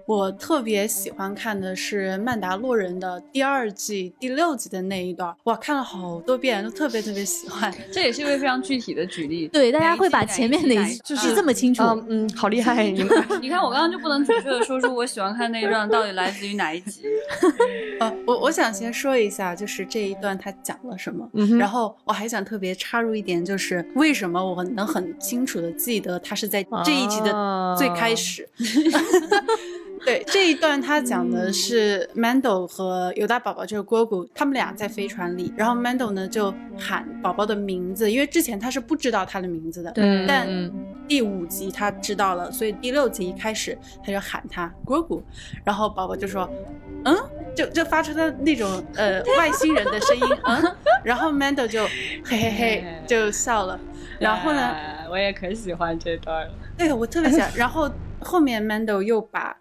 [0.08, 7.74] 我特别喜欢看的是《曼达洛人》的第二季第六集的那一段，哇，看了好多遍，都特别特别喜欢。
[7.92, 9.48] 这也是一位非常具体的举例。
[9.48, 11.82] 对，大家会把前面的一就是这么清楚。
[11.84, 12.84] 嗯嗯，好厉害！
[12.92, 13.10] 你们
[13.42, 17.02] 你看，我刚刚就不能准确的说出我喜欢看那一段到底来自于哪一集。
[18.00, 28.48] 呃，我我想先说一下，就是这一段他讲了什么，嗯然后我还想特别插入一点，就是为什么我能很清楚的记得他是在这一集的最开始。
[30.06, 40.72] 对这一段，他讲的是 Mando 和犹大宝宝，就是蝈蝈，他们俩在飞船里，然后 Mando 呢就喊宝宝的名字，因为之前他是不知道他的名字的，对但嗯
[41.08, 45.22] 第五集他知道了，所以第六集一开始他就喊他蝈蝈，
[45.64, 46.50] 然后宝宝就说，
[47.04, 47.16] 嗯，
[47.56, 51.84] 就就发出他那种呃外星人的声音，嗯，然后 Mando 就
[52.24, 53.80] 嘿嘿嘿就笑了，
[54.20, 56.54] 然后呢，哎，我也可喜欢这段了。
[56.78, 57.90] 对我特别喜欢，然后
[58.20, 59.56] 后面 Mando 又把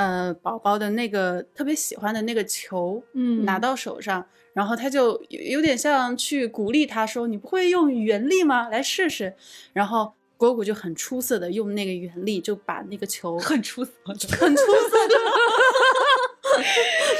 [0.00, 8.70] 呃宝宝的那个特别喜欢的那个球，嗯拿到手上，然后他就有有点像去鼓励他说：“你不会用原力吗？
[8.70, 9.34] 来试试。”
[9.74, 15.14] 然后果果就很出色的用那个原力，就把那个球很出色的，很出色的，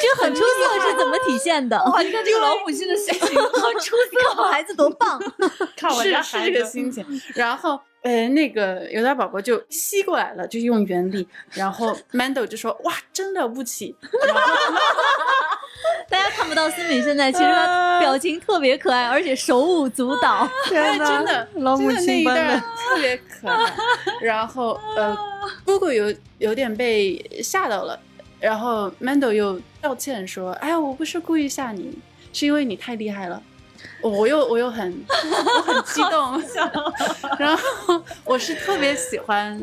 [0.00, 1.76] 这很出色是怎么体现的？
[1.84, 2.00] 哇！
[2.00, 4.10] 你看这个老母亲的心情，很出色。
[4.34, 5.20] 看我孩子多棒！
[5.76, 7.04] 看我是是这家孩子个心情。
[7.34, 13.94] 然后呃，那个犹大宝宝就吸过来了，就用原力，然后 Mando 就说：“哇，真了不起！”
[16.08, 20.48] 大家看不到思敏现在，其实她表情特别可爱，而且手舞足蹈。
[20.68, 23.72] 真的，老母亲般段的，特别可爱。
[24.20, 25.16] 然后呃，
[25.64, 27.98] 姑姑有有点被吓到了，
[28.40, 31.96] 然后 Mando 又道歉说：“哎呀，我不是故意吓你，
[32.32, 33.40] 是因为你太厉害了。”
[34.02, 36.42] 我又我又很 我很激动，
[37.38, 39.60] 然后我是特别喜欢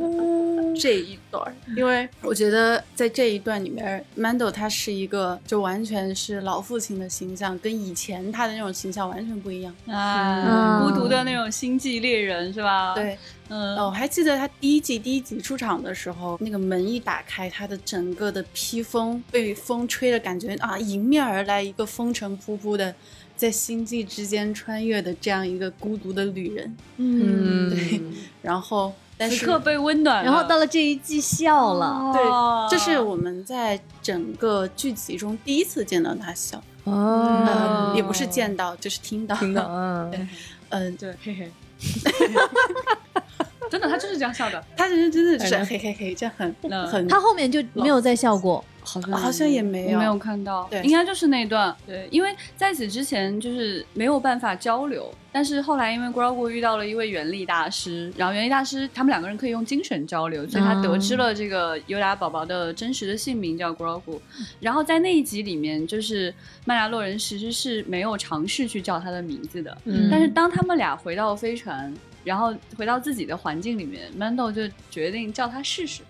[0.79, 9.73] 这一段，因为我觉得在这一段里面，Mando 他是一个就完全是老父亲的形象，跟以前他的那种形象完全不一样。
[9.87, 13.17] 啊，嗯孤独的那种星际猎人是吧？，对，
[13.49, 22.93] 嗯，哦，我还记得他第一季第一集出场的时候，那个门一打开，他的整个的披风被风吹的感觉啊，迎面而来一个风尘仆仆的，
[23.37, 26.75] 在星际之间穿越的这样一个孤独的旅人。
[26.97, 28.01] 嗯，对
[28.41, 30.23] 然后，但是此刻被温暖了。
[30.23, 39.35] 然后到了这一季笑了，对哦，这是我们在整个剧集中第一次见到他笑，哦呃，也不是见到，就是听到。
[39.35, 40.27] 听到，嗯，对
[40.69, 41.51] 嗯，对，嘿嘿。
[43.71, 44.63] 真的，他就是这样笑的。
[44.75, 48.63] 他人真的是哎嘿嘿嘿，这样很嗯很，他后面就没有再笑过。
[48.89, 51.75] 好像好像也没有没有看到，对应该就是那段。
[51.85, 64.21] 对，因为在此之前就是没有办法交流，但是后来因为 Grogu 遇到了一位原力大师，然后原力大师他们两个人可以用精神交流，所以他得知了这个尤达宝宝的真实的姓名叫 Grogu。
[64.61, 71.93] 然后在那一集里面，就是曼达洛人其实是没有尝试去叫他的名字的，嗯但是当他们俩回到飞船，
[72.27, 76.01] 然后回到自己的环境里面，Mando 就决定叫他试试，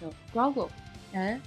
[0.00, 0.68] 就 Grogu，
[1.12, 1.38] 哎。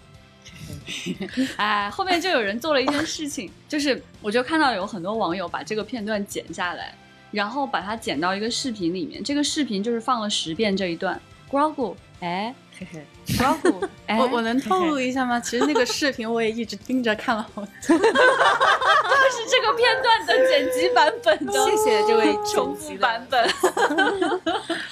[1.57, 6.93] 哎，后面就有人做了一件事情，就是我就看到有很多网友把这个片段剪下来，
[7.31, 9.23] 然后把它剪到一个视频里面。
[9.23, 11.19] 这个视频就是放了十遍这一段。
[11.49, 13.05] Grogu，哎，嘿嘿
[14.07, 15.39] 哎，我我能透露一下吗？
[15.39, 17.69] 其实那个视频我也一直盯着看了好久。
[17.89, 23.49] 就是这个片段的剪辑版本的，谢谢这位重复版本。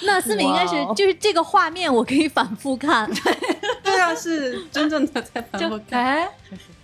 [0.04, 3.10] 那思敏应该是就是这个画面，我可以反复看。
[3.84, 6.30] 对啊，是真正的在反复看，哎，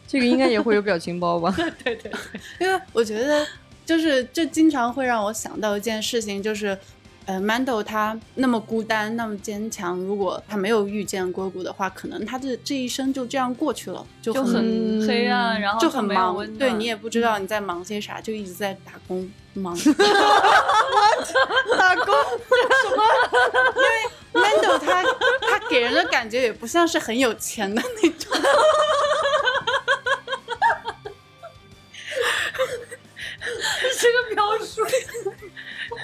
[0.07, 1.53] 这个应该也会有表情包吧？
[1.55, 2.11] 对对对
[2.59, 3.45] 因为我觉得
[3.85, 6.77] 就是这经常会让我想到一件事情，就是。
[7.25, 9.97] 呃，Mando 他那么孤单，那么坚强。
[9.97, 19.73] 如果他没有遇见蝈蝈的话，可能他的这一生就这样过去了，就就很很黑暗，然后就很忙对你也不知道你在忙些啥，就一直在打工忙。
[21.77, 23.03] 打工什么？
[23.75, 23.87] 因为
[24.33, 25.03] Mando 他
[25.41, 28.31] 他给人的感觉也不像是很有钱的那种。
[33.99, 34.81] 这个描述，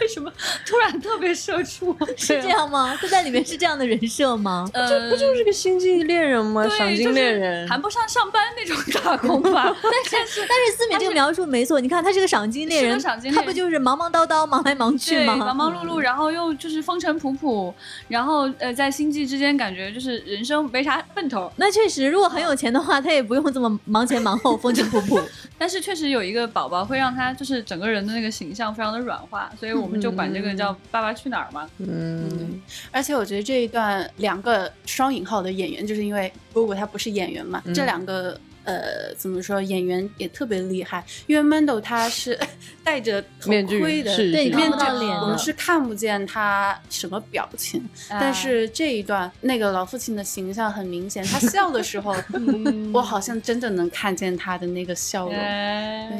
[0.02, 0.32] 为什么
[0.66, 2.98] 突然特别社畜， 是这样吗？
[3.00, 4.68] 他在里面是这样的人设吗？
[4.74, 6.66] 呃，这不就是个星际猎人吗？
[6.68, 15.36] 对赏金猎人，谈不上上班那种打工吧， 但是但是思敏这个描述没错，你看他是个赏金猎人，个赏金猎人他不就是忙忙叨叨、忙来忙去对，吗？
[15.36, 17.74] 忙忙碌碌，然后又就是风尘仆仆，
[18.08, 21.52] 然后呃，在星际之间感觉就是人生没啥奔头。
[21.58, 25.22] 那确实，如果很有钱的话，他也不用这么忙前忙后、风尘仆仆。
[25.58, 31.70] 但是确实有一个宝宝会让他就是整个人的那个形象非常的软化，所以我们就管这个叫“爸爸去哪儿”嘛。
[31.80, 42.38] 嗯，而且我觉得这一段两个双引号的演员，就是因为姑姑她不是演员嘛，这两个呃怎么说演员也特别厉害，因为 Mando 他是
[42.84, 45.38] 戴着头面具盔的，对，你看面具不到脸我们。
[45.40, 52.14] 是看不见他什么表情，但啊是这一段那个老父亲的形象很明显，他笑的时候，
[52.94, 55.36] 我好像真的能看见他的那个笑容。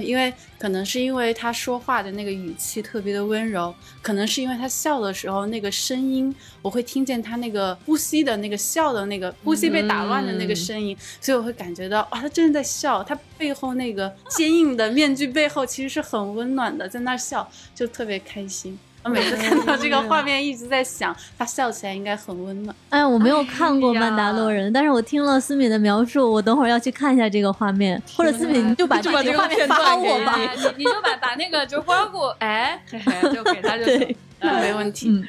[0.02, 18.78] 因为可能是因为他说话的那个语气特别的温柔，可能是因为他笑的时候那个声音，我会听见他那个呼吸的那个笑的那个呼吸被打乱的那个声音，所以我会感觉到哇，他真的在笑，他背后那个坚硬的面具背后其实是很温暖的，在那笑就特别开心。
[19.02, 22.76] 我每次看到这个画面，一直在想，他笑起来应该很温暖。
[22.90, 30.34] 哎，我没有 看过《曼达洛人》，但是我听了思敏的描述，我等会儿要去看一下这个画面， 或者思敏你就把这个这个画面发我吧。
[30.36, 34.08] 哎你你就把把那个就花骨哎，嘿嘿，就给他就对行。
[34.10, 35.26] 那没问题，嗯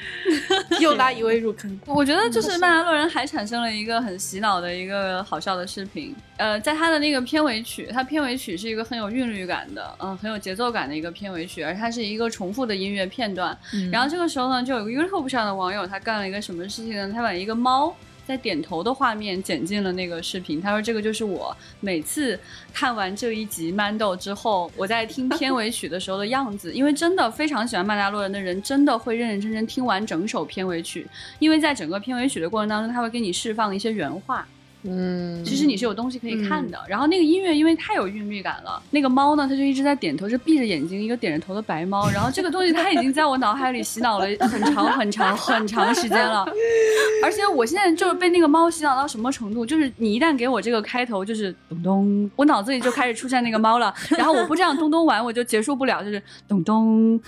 [0.81, 1.81] 又拉一位入坑。
[1.87, 6.15] 我觉得就是曼达洛人还产生了一个很洗脑的一个好笑的视频。
[6.37, 13.57] 呃，在他的那个片尾曲，它片尾曲是一个很有韵律感的，嗯、很有节奏感的一个片尾曲，而它是一个重复的音乐片段。
[13.75, 17.13] 嗯然后这个时候呢，就有个 YouTube 上的网友，他干了一个什么事情呢？
[17.13, 17.95] 他把一个猫。
[18.31, 22.39] 在点头的画面剪进了那个视频，他说这个就是我每次
[22.73, 26.73] 看完这一集《曼豆》之后，我在听片尾曲的时候的样子。
[26.73, 31.05] 因为真的非常喜欢曼达洛人的人，真的会认认真真听完整首片尾曲，
[31.41, 34.47] 因为在整个片尾曲的过程当中，他会给你释放一些原话，
[34.83, 36.79] 嗯，其实你是有东西可以看的。
[36.89, 42.09] 然后那个音乐因为太有韵律感了，那个猫呢，它就一直在点头，是闭着眼睛一个点着头的白猫。
[42.11, 46.47] 然后这个东西它已经在我脑海里洗脑了很长很长很长时间了，
[47.23, 53.95] 而且我现在就是被那个猫洗脑到什么程度，就是你一旦给我这个开头就是咚咚，我脑子里就开始出现那个猫了。
[54.11, 57.21] 然后我不这样咚咚完，我就结束不了，就是咚咚。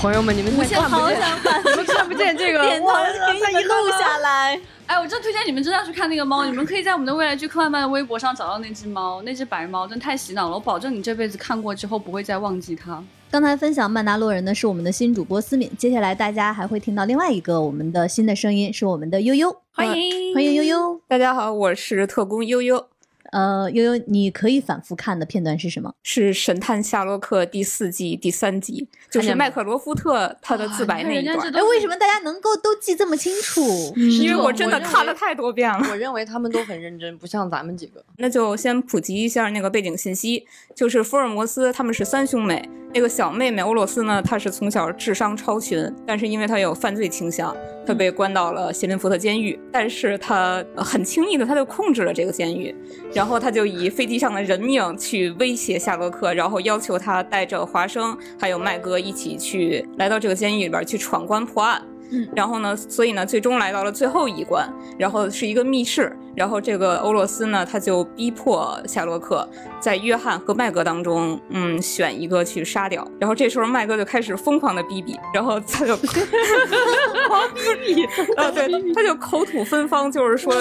[0.00, 4.58] 朋友们，你们我现在好现在看不见，想把你们看不见这个 点头你录下来。
[4.86, 13.02] 哎，我真推荐你们真的要去看那个猫，你们可以在我们的未来剧科幻漫的微博上找到那只猫，那只白猫真太洗脑了，我保证你这辈子看过之后不会再忘记它。
[13.28, 21.00] 刚才分享曼达洛人的是我们的新主播思敏，接下来大家还会听到另外一个我们的新的声音，是我们的悠悠，欢迎欢迎悠悠。
[21.08, 22.86] 大家好，我是特工悠悠，
[23.32, 25.92] 呃，悠悠，你可以反复看的片段是什么？
[26.02, 31.38] 是《神探夏洛克》第四季第三集，就是麦克罗夫特他的自白那一段。
[31.38, 33.92] 哎，为什么大家能够都记这么清楚？
[33.96, 35.86] 因为我真的看了太多遍了。
[35.90, 38.02] 我认为他们都很认真，不像咱们几个。
[38.16, 47.54] 那就先普及一下那个背景信息，就是福尔摩斯他们是三兄妹，那个小妹妹欧洛斯呢，她是从小智商超群，但是因为她有犯罪倾向，
[47.86, 52.74] 她被关到了谢林福特监狱，但是她呃很轻易的她就控制了这个监狱，
[53.12, 61.82] 然后她就以飞机上的人命去威胁夏洛克，然后要求他带着华生还有麦哥一起去来到这个监狱里边去闯关破案。
[62.10, 64.68] 嗯，然后呢，所以呢，最终来到了最后一关，
[64.98, 69.48] 然后是一个密室，然后这个欧洛斯呢，他就逼迫夏洛克
[69.80, 73.06] 在约翰和麦格当中，嗯，选一个去杀掉。
[73.18, 75.96] 然后这时候麦格就开始疯狂的逼逼，然后他就
[77.28, 78.04] 狂逼逼，
[78.36, 80.52] 啊，对，他就口吐芬芳，就是说，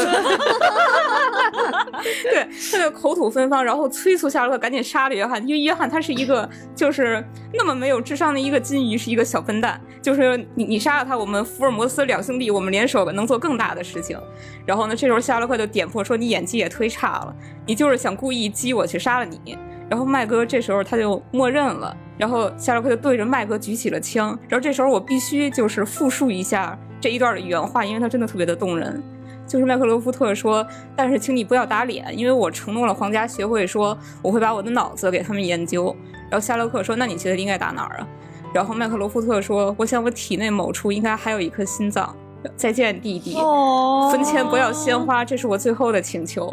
[2.24, 14.20] 对，他就口吐芬芳，然后催促夏洛克赶紧杀了约翰，因为约翰他是一个就是那么没有智商的一个金鱼，是一个小笨蛋，就是你你杀了他，我们福尔摩斯两兄弟，我们联手能做更大的事情。
[14.66, 19.58] 然后呢，这时候夏洛克就点破说你演技也忒差了，你就是想故意激我去杀了你。
[19.90, 24.38] 然后麦哥这时候他就默认了，然后夏洛克就对着麦哥举起了枪。
[24.50, 29.02] 然后这时候我必须就是复述一下这一段的原话，因为它真的特别的动人。
[29.48, 35.96] 就是麦克罗夫特说：“但是请你不要打脸，因为我承诺了皇家学会，说我会把我的脑子给他们研究。”
[36.30, 38.08] 然后夏洛克说：“那你觉得应该打哪儿啊？”
[38.54, 42.16] 然后麦克罗夫特说：“我想我体内某处应该还有一颗心脏。”
[42.56, 43.36] 再见，弟弟。
[43.36, 46.46] 哦坟前不要鲜花，这是我最后的请求。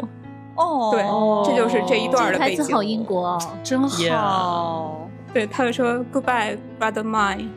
[0.55, 1.03] 哦，对，
[1.45, 2.57] 这就是这一段的背景。
[2.57, 3.41] 台词好英国哦。
[3.63, 7.47] 真好对，他就说 “Goodbye, brother mine”。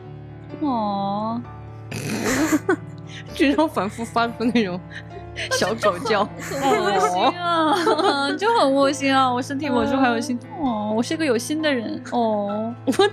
[0.61, 1.41] 哦。
[3.33, 4.79] 这种反复发出那种
[5.57, 7.75] 小狗叫， 恶心啊，
[8.37, 9.31] 就很恶心啊！
[9.31, 13.05] 我身体我就还有心哦，我是个有心的人哦，我操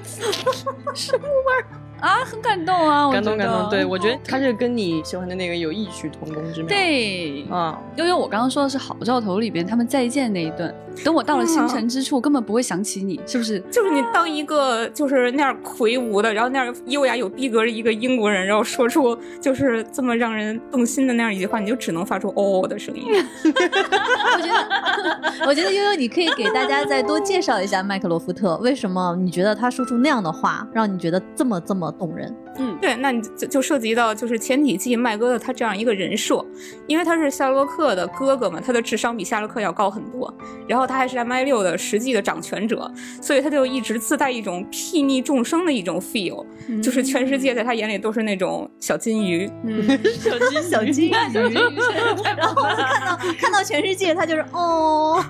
[0.95, 1.67] 什么味儿？
[2.01, 3.11] 啊，很感动啊！
[3.11, 6.69] 感动感动，对我觉得他是跟你喜欢的那个有异曲同工之妙。
[6.69, 10.73] 对啊，悠悠我刚刚说的是《好兆头》里边他们再见那一段，
[11.05, 13.59] 等我到了星辰之处，根本不会想起你，是不是？
[13.71, 23.05] 就是你当一个就是那样魁梧的，然后那样优雅有逼格的一个英国人，然后说出就是这么让人动心的那样一句话，你就只能发出哦的声音。
[23.45, 32.35] 我觉得，我觉得悠悠，你可以给大家再多介绍一下麦克罗夫特，为什么你觉得他说出那样的话，让你觉得这么这么动人？
[32.59, 36.45] 嗯，对，那你就就涉及到就是前几季麦哥的他这样一个人设，
[36.87, 40.33] 因为他是夏洛克的哥哥嘛，他的智商比夏洛克要高很多，
[40.67, 46.45] 然后他还是 MI 六的实际的掌权者，所以他就一直自带一种睥睨众生的一种 feel，、
[46.83, 49.51] 就是全世界在他眼里都是那种小金鱼。
[49.65, 49.87] 嗯，
[50.19, 51.13] 小 金小金鱼，
[52.37, 55.23] 然后看到看到全世界，他就是哦，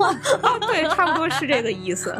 [0.61, 2.15] 对，差不多是这个意思。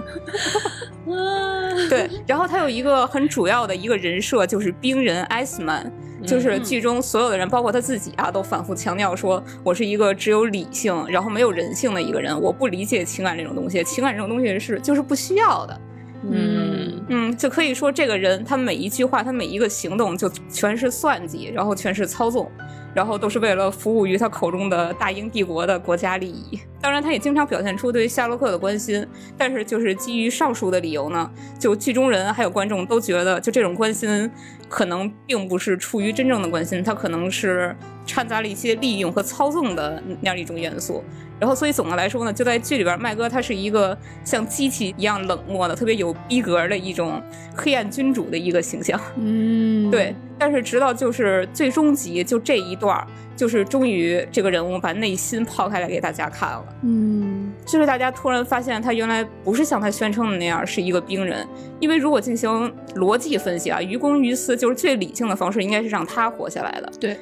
[1.89, 5.91] 对，然后他有一个很主要的一个人设，就是冰人艾斯曼，
[6.27, 15.81] 就是剧中所有的人，包括他自己啊，都反复强调说，我是一个只有理性，然后没有人性的一个人，我不理解情感这种东西，情感这种东西是就是不需要的。
[16.23, 22.51] 嗯嗯，就可以说这个人他每一句话，他每一个行动就全是算计，然后全是操纵，
[22.95, 26.59] 然后都是为了服务于他口中的大英帝国的国家利益。
[26.81, 29.07] 当然，他也经常表现出对夏洛克的关心，
[29.37, 34.31] 但是就是基于上述的理由呢，就剧中人还有观众都觉得，就这种关心
[34.69, 41.05] 可能并不是出于真正的关心，他可能是掺杂了一些利用和操纵的那样一种元素。
[41.39, 47.23] 然后，所以总的来说呢，就在剧里边，麦哥他是一个像机器一样冷漠的、特别有逼格的一种
[47.55, 48.99] 黑暗君主的一个形象。
[49.17, 53.07] 嗯，对，但是直到就是最终集，就这一段儿，
[53.37, 56.65] 就是终于这个人物把内心抛开来给大家看了。
[56.83, 61.47] 嗯，就是大家突然发现他原来不是像他宣称的那样是一个冰人，
[61.81, 66.91] 因为如果进行逻辑分析啊，于公于私，就是最理性的方式应该是让他活下来的。
[66.99, 67.17] 对。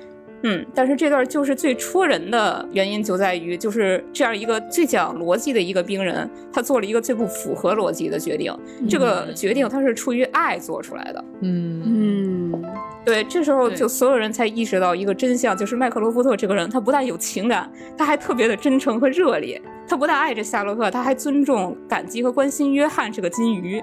[0.47, 8.55] 嗯，但是这段就是最戳人的原因就在于，就是这样一个最讲逻辑的一个冰人，他做了一个最不符合逻辑的决定。
[8.89, 11.25] 这个决定他是出于爱做出来的。
[11.41, 12.65] 嗯嗯，
[13.07, 19.61] 对，这时候就所有人才意识到一个真相，就是麦克罗夫特这个人，他不但有情感，他还特别的真诚和热烈。
[19.89, 23.83] 他不但爱着夏洛克，他还尊重、感激和关心约翰这个金鱼。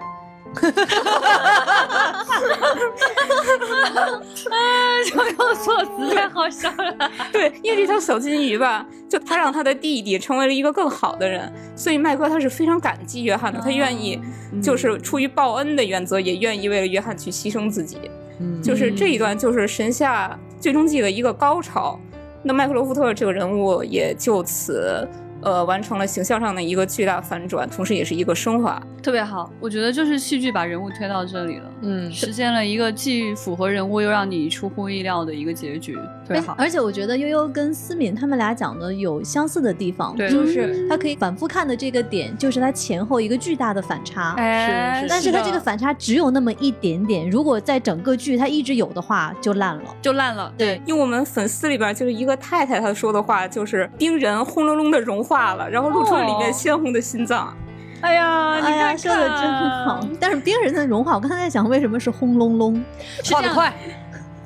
[5.06, 7.12] 就用措辞太好笑了。
[7.32, 14.20] 对，因为这条小金鱼吧，就他让他的弟弟成为了一个更好的人，所以麦克他是非常感激约翰的，他愿意
[14.62, 17.98] 就是出于报恩的原则，也愿意为了约翰去牺牲自己。
[18.40, 22.00] 嗯就是这一段就是神下最终季的一个高潮。
[22.44, 25.08] 那麦克罗夫特这个人物也就此
[25.42, 28.82] 呃完成了形象上的一个巨大反转，同时也是一个升华。
[29.02, 35.98] 特别好，我觉得就是戏剧把人物推到这里了，嗯实现了一个既符合人物又让你出乎意料的一个结局，
[36.32, 36.56] 特别好。
[36.58, 44.34] 而且我觉得悠悠跟思敏他们俩讲的有相似的地方，就是他可以反复看的这个点，就是他前后一个巨大的反差。
[44.38, 49.84] 哎，但是他这个反差只有那么一点点，如果在整个剧他一直有的话，就烂了。
[50.02, 50.52] 就烂了。
[50.58, 57.56] 对，因为我们粉丝里边就是一个太太，她说的话就是冰人轰隆隆的融化了，然后露出了里面鲜红的心脏。
[58.02, 60.08] 哎呀，你哎呀，看说的真好。
[60.20, 62.76] 但是冰人的融化，我刚才在想为什么是轰隆隆？
[63.24, 63.74] 是这样的，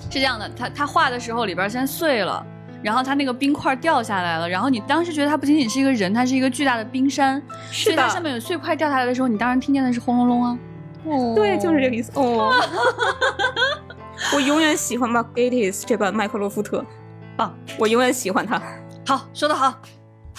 [0.09, 2.45] 是这样的，他他画的时候里边先碎了。
[2.83, 7.41] 然后他那个冰块掉下来了，然后你当时觉得它不仅仅是一个人，它是一个巨大的冰山，
[7.71, 10.59] 所以它上面有碎块掉下来的时候，你当然听见的是轰隆隆啊。
[11.05, 12.11] 哦对，就是这个意思。
[12.13, 12.53] 哦，
[14.35, 16.85] 我永远喜欢 Mark Gatiss 这版麦克洛夫特，
[17.35, 18.61] 棒，我永远喜欢他。
[19.07, 19.73] 好，说得好，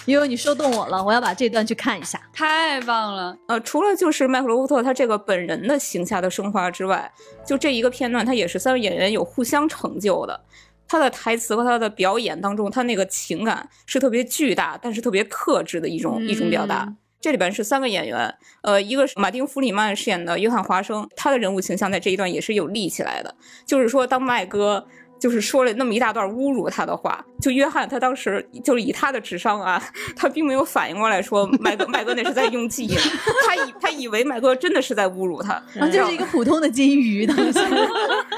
[0.11, 2.21] 悠悠，你说动我了，我要把这段去看一下。
[2.33, 3.37] 太棒了。
[3.49, 7.11] 呃，除了就是麦克罗夫特他这个本人的形象的升华之外，
[7.45, 10.41] 就这一个片段，他也是三位演员有互相成就的。
[10.89, 16.95] 他的台词和他的表演当中，他那个情感是特别巨大，但是特别克制的一种、一种表达。
[17.21, 18.33] 这里边是三个演员，
[18.63, 23.35] 呃，一个是马丁·弗里曼饰演的约翰·华生，他的人物形象在这一段也是有立起来的。
[23.67, 24.87] 就是说，当麦哥
[25.19, 29.82] 就是说了那么一大段侮辱他的话，就约翰他当时就是以他的智商啊，
[30.16, 32.89] 他并没有反应过来说麦哥 麦哥那是在用计，
[33.47, 37.53] 他以他以为麦哥真的是在侮辱他，然后，就是一个普通的金鱼，当时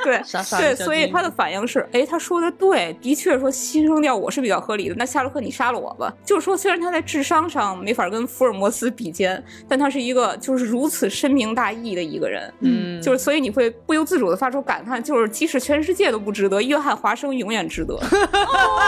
[0.05, 4.95] 对傻傻对，所以他的反应是，哎，他说的对，的确说牺牲掉我是比较合理的。
[4.97, 6.13] 那夏洛克，你杀了我吧。
[6.25, 12.53] 就是说，虽然他在智商上没法跟福尔摩斯比肩，但他是一个就是如此深明大义的一个人。
[12.61, 17.99] 嗯就是所以你会不由自主的发出感叹，就是即使全世界都不值得，约翰华生永远值得。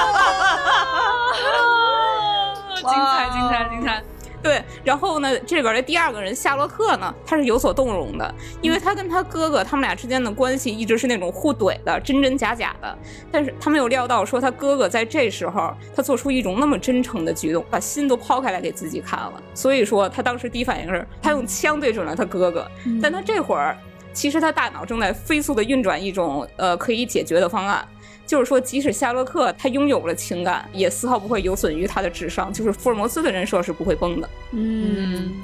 [2.76, 4.02] 精彩精彩精彩！
[4.42, 12.98] 对，然后呢，这里边的第二个人夏洛克呢，他是有所动容的，因为他跟他哥哥他们俩之间的关系一直是那种互怼的，真真假假的。
[13.30, 19.34] 但是他没有料到，说他哥哥在这时候，他做出一种那么真诚的举动，把心都抛开来给自己看了。
[19.52, 22.66] 所以说，他当时第一反应是，他用枪对准了他哥哥。
[23.02, 23.76] 但他这会儿，
[24.14, 27.86] 其实他大脑正在飞速的运转一种呃可以解决的方案。
[28.30, 32.52] 就是说，即使夏洛克他拥有了情感，也丝毫不会有损于他的智商。
[32.52, 34.30] 就是福尔摩斯的人设是不会崩的。
[34.52, 35.34] 嗯，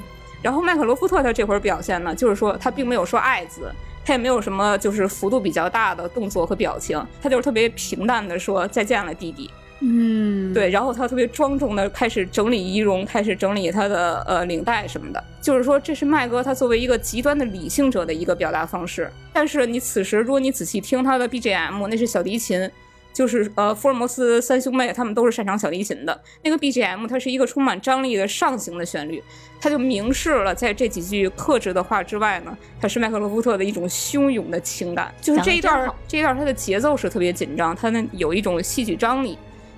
[0.40, 3.72] 然后麦克罗夫特他这会儿表现呢，就是说他并没有说爱字，
[4.04, 9.50] 他也没有什么就是幅度比较大的动作和表情，他就是特别平淡的说再见了，弟弟。
[9.80, 15.22] 嗯，对，然后他特别庄重的开始整理仪容，开始整理他的呃领带什么的。
[15.40, 19.10] 就是说，这是麦哥他作为一个极端的理性者的一个表达方式。
[19.34, 22.70] 但是你此时，如果你仔细听他的 BGM，那是小提琴，
[23.12, 26.20] 就是呃福尔摩斯三兄妹他们都是擅长小提琴的。
[26.42, 29.22] 那个 BGM 它是一个充满张力的上行的旋律，
[29.60, 35.14] 它就明示了在这几句克制的话之外呢，它是麦克罗夫特的一种汹涌的情感。
[35.20, 39.36] 就是这一段这一段它的节奏是特别紧张，它那有一种戏剧张力。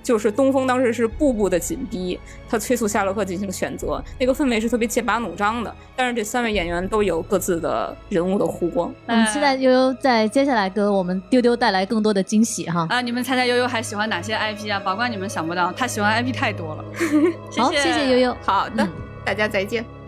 [0.09, 5.71] 就是东风当时是步步的紧逼，他催促夏洛克进行选择，那个氛围是特别剑拔弩张的。
[5.95, 8.91] 但是这三位演员都有各自的人物的弧光。
[9.05, 12.87] 我们期待悠悠在接下来给我们丢丢带来更多的惊喜哈！
[12.89, 14.79] 啊，你们猜猜悠悠还喜欢哪些 IP 啊？
[14.79, 16.83] 保管你们想不到，他喜欢 IP 太多了。
[17.55, 18.35] 好，谢谢悠悠。
[18.41, 18.87] 好的，
[19.23, 19.98] 大家再见。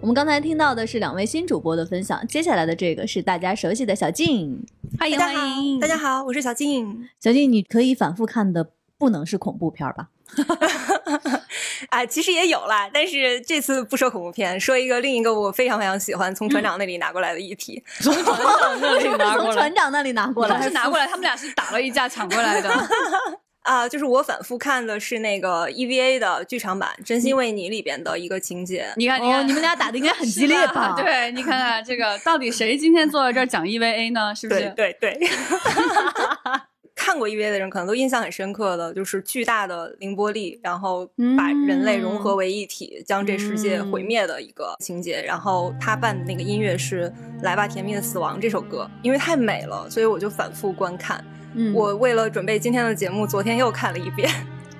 [0.00, 4.64] 我们刚才听到的是两位新主播的分享，接下来的这个是大家熟悉的小静，
[4.98, 7.08] 欢迎欢迎，大家好，我是小静。
[7.20, 10.08] 小静，你可以反复看的不能是恐怖片吧？
[11.90, 17.82] 啊，其实也有啦，但是这次不说恐怖片，说一个另一个我非常非常喜欢从船长那里拿过来的议题。
[17.98, 22.70] 从船长那里拿过来， 从船长那里拿过来， 是拿过来，他们俩是打了一架抢过来的。
[23.62, 28.86] 啊，就是我反复看的是那个 EVA 的剧场版《真心为你》里边的一个情节。
[28.96, 30.94] 你看，你看，你们俩打的应该很激烈吧？
[30.96, 34.34] 对，你看看这个，到底谁今天坐在这儿讲 EVA 呢？
[34.34, 34.72] 是不是？
[34.76, 35.28] 对对对。
[36.94, 45.22] 看过 EVA 的人可能都印象很深刻的，就是巨大的凌波丽，然后把人类融合为一体，将这世界毁灭的一个情节。
[45.22, 47.08] 然后他伴的那个音乐是
[47.42, 51.24] 《来吧，甜蜜的死亡》这首歌，因为太美了，所以我就反复观看。
[51.74, 54.30] 我为了准备今天的节目，昨天又看了一遍。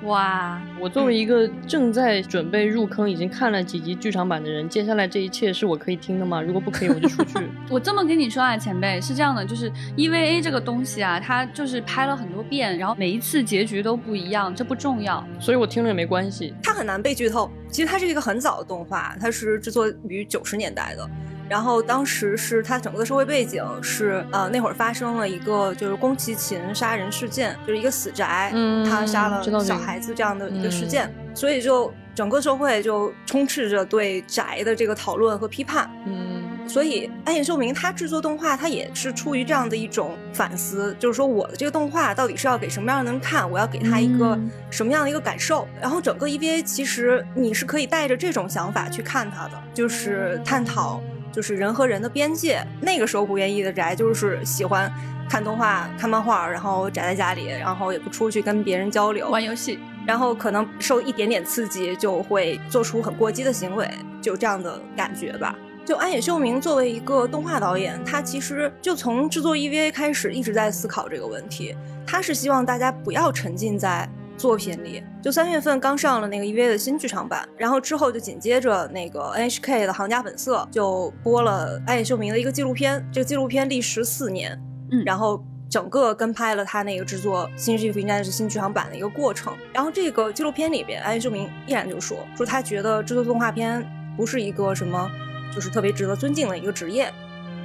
[0.05, 0.62] 哇！
[0.79, 6.41] 我作为一个正在准备入坑、已经看了几集剧场版的人，接下来这一切是我可以听的吗？
[6.41, 7.35] 如果不可以，我就出去。
[7.68, 15.26] 我这么跟你说啊，前辈是这样的，就是 EVA 这个东西啊，它就是拍了很多遍，然后每一次结局都不一样，这不重要。
[15.41, 16.55] 所以我听了也没关系。
[16.62, 17.51] 它很难被剧透。
[17.68, 21.11] 其实它是一个很早的动画，它是制作于九十年代的。
[21.49, 35.90] 然后当时是他整个的社会背景是呃那会儿发生了一个就是宫崎勤杀人事件，就是一个死宅，嗯他杀了小孩子这样的一个事件，所以就整个社会就充斥着对宅的这个讨论和批判。
[36.07, 44.38] 嗯，所以安野秀明他制作动画，他也是出于这样的一种反思，就是说我的这个动画到底是要给什么样的人看，我要给他一个
[44.68, 45.66] 什么样的一个感受。
[45.80, 51.01] 然后整个 EVA 其实你是可以带着这种想法去看它的，就是探讨。
[51.33, 52.64] 就是人和人的边界。
[52.81, 54.93] 那个时候不愿意的宅，就是喜欢
[55.29, 63.89] 看动画、看漫画，然后宅在家里，然后也不出去跟别人交流，玩游戏，然后可能受一点点刺激就会做出很过激的行为，
[64.20, 65.55] 就这样的感觉吧。
[65.85, 71.74] 就安野秀明作为一个动画导演，他其实就从制作 EVA 开始一直在思考这个问题。
[72.07, 74.07] 他是希望大家不要沉浸在。
[74.39, 84.59] 作品里，就三月份刚上了那个 EVA 的新剧场版，然后之后就紧接着那个 NHK 的《行家本色》就播了安野秀明的一个纪录片，这个纪录片历时四年，
[84.93, 89.53] 嗯，然后整个跟拍了他那个制作《新世纪福音战士》新剧场版的一个过程。
[89.74, 93.84] 然后这个纪录片里边，安野秀明依然就说说他觉得制作动画片
[94.16, 95.11] 不是一个什么
[95.53, 97.12] 就是特别值得尊敬的一个职业。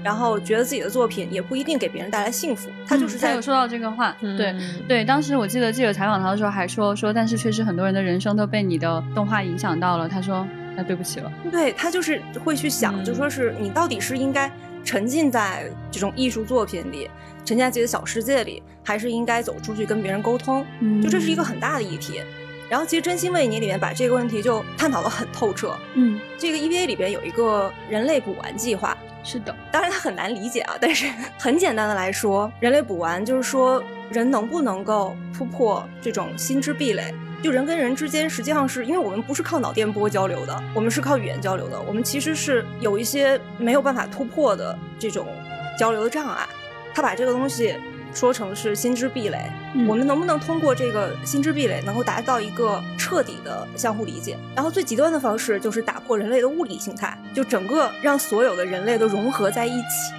[0.04, 4.56] 然后觉得自己的作品也不一定给别人带来幸福，他就是在有说到这个话，对
[4.88, 5.06] 对。
[5.06, 10.08] 当时我记得记者采访他的时候还说说，但是确实很多人的人生都被你的动画影响到了。
[10.08, 10.46] 他说
[10.76, 11.32] 那对不起了。
[11.52, 14.52] 对他就是会去想，就说是你到底是应该
[14.84, 17.10] 沉浸在这种艺术作品里，
[17.46, 20.66] 沉浸在自己的小世界里，还是应该走出去跟别人沟通？
[21.02, 22.22] 就这是一个很大的议题。
[22.74, 25.78] 然后其实《真心为你》里面把这个问题就探讨的很透彻。
[25.94, 28.98] 嗯，这个 EVA 里边有一个人类补完计划。
[29.24, 31.06] 是的，当然它很难理解啊，但是
[31.38, 37.14] 很简单的来说，人类补完就是说人能不能够突破这种心之壁垒？
[37.44, 45.28] 就人跟人之间，实际上是因为我们不是靠脑电波交流的，我们是靠语言交流的，我们其实是有一些没有办法突破的这种
[45.78, 46.44] 交流的障碍。
[46.96, 47.76] 他把这个东西
[48.14, 49.50] 说成是心之壁垒。
[49.76, 54.38] 嗯我们能不能通过这个心之壁垒，能够达到一个彻底的相互理解？
[54.56, 60.14] 然后最极端的方式就是打破人类的物理形态，就整个让所有的人类都融合在一起，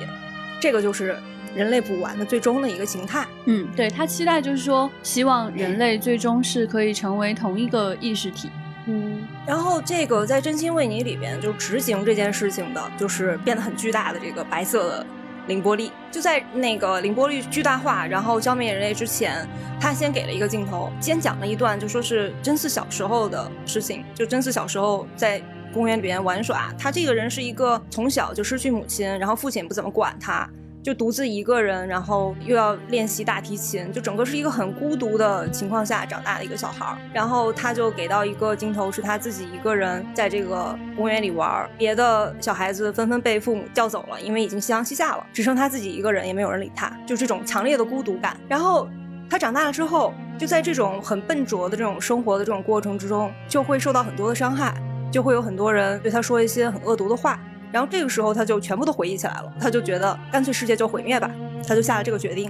[0.60, 1.16] 这个就是
[1.54, 3.24] 人类补完的最终的一个形态。
[3.44, 8.50] 嗯，对他期待就是说，希望人类最终是可以成为同一个意识体。
[8.86, 15.06] 嗯，然后这个在真心为你里边就执行这件事情的，就是变得很巨大的这个白色的
[15.46, 15.90] 凌波丽。
[16.10, 19.46] 就在那个凌波丽巨大化，然后消灭人类之前，
[19.80, 24.04] 他先给了一个镜头，先讲了一段，就说是真嗣小时候的事情。
[24.14, 25.42] 就真嗣小时候在
[25.72, 30.48] 公园里边玩耍，他这个人是一个从小就失去母亲，然后父亲不怎么管他。
[30.84, 36.98] 就独自一个人，然后又要练习大提琴，就整个是一个很孤独的情况下长大的一个小孩儿。
[37.10, 48.36] 然后他就给到一个镜头，是他自己一个人在这个公园里玩，别的小孩子纷纷被父母叫走了，因为已经夕阳西下了，只剩他自己一个人，也没有人理他，就这种强烈的孤独感。
[48.46, 48.86] 然后
[49.30, 54.74] 他长大了之后，就在这种很笨拙的这种生活的这种过程之中，就会受到很多的伤害，
[55.10, 57.40] 就会有很多人对他说一些很恶毒的话。
[57.74, 61.28] 然后这个时候他就全部都回忆起来了，他就觉得干脆世界就毁灭吧，
[61.66, 62.48] 他就下了这个决定，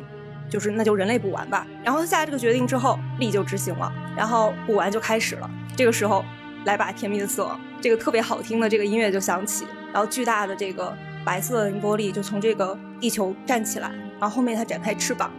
[0.51, 1.67] 就是那就人类补完吧。
[1.83, 5.51] 然后他下了这个决定之后，力就执行了，然后补完就开始了。
[5.75, 6.23] 这个时候
[6.67, 9.65] 来把甜蜜的死亡，这个特别好听的这个音乐就响起，
[9.95, 10.95] 然后巨大的这个
[11.25, 13.89] 白色的凌波丽就从这个地球站起来，
[14.21, 15.33] 然后后面它展开翅膀。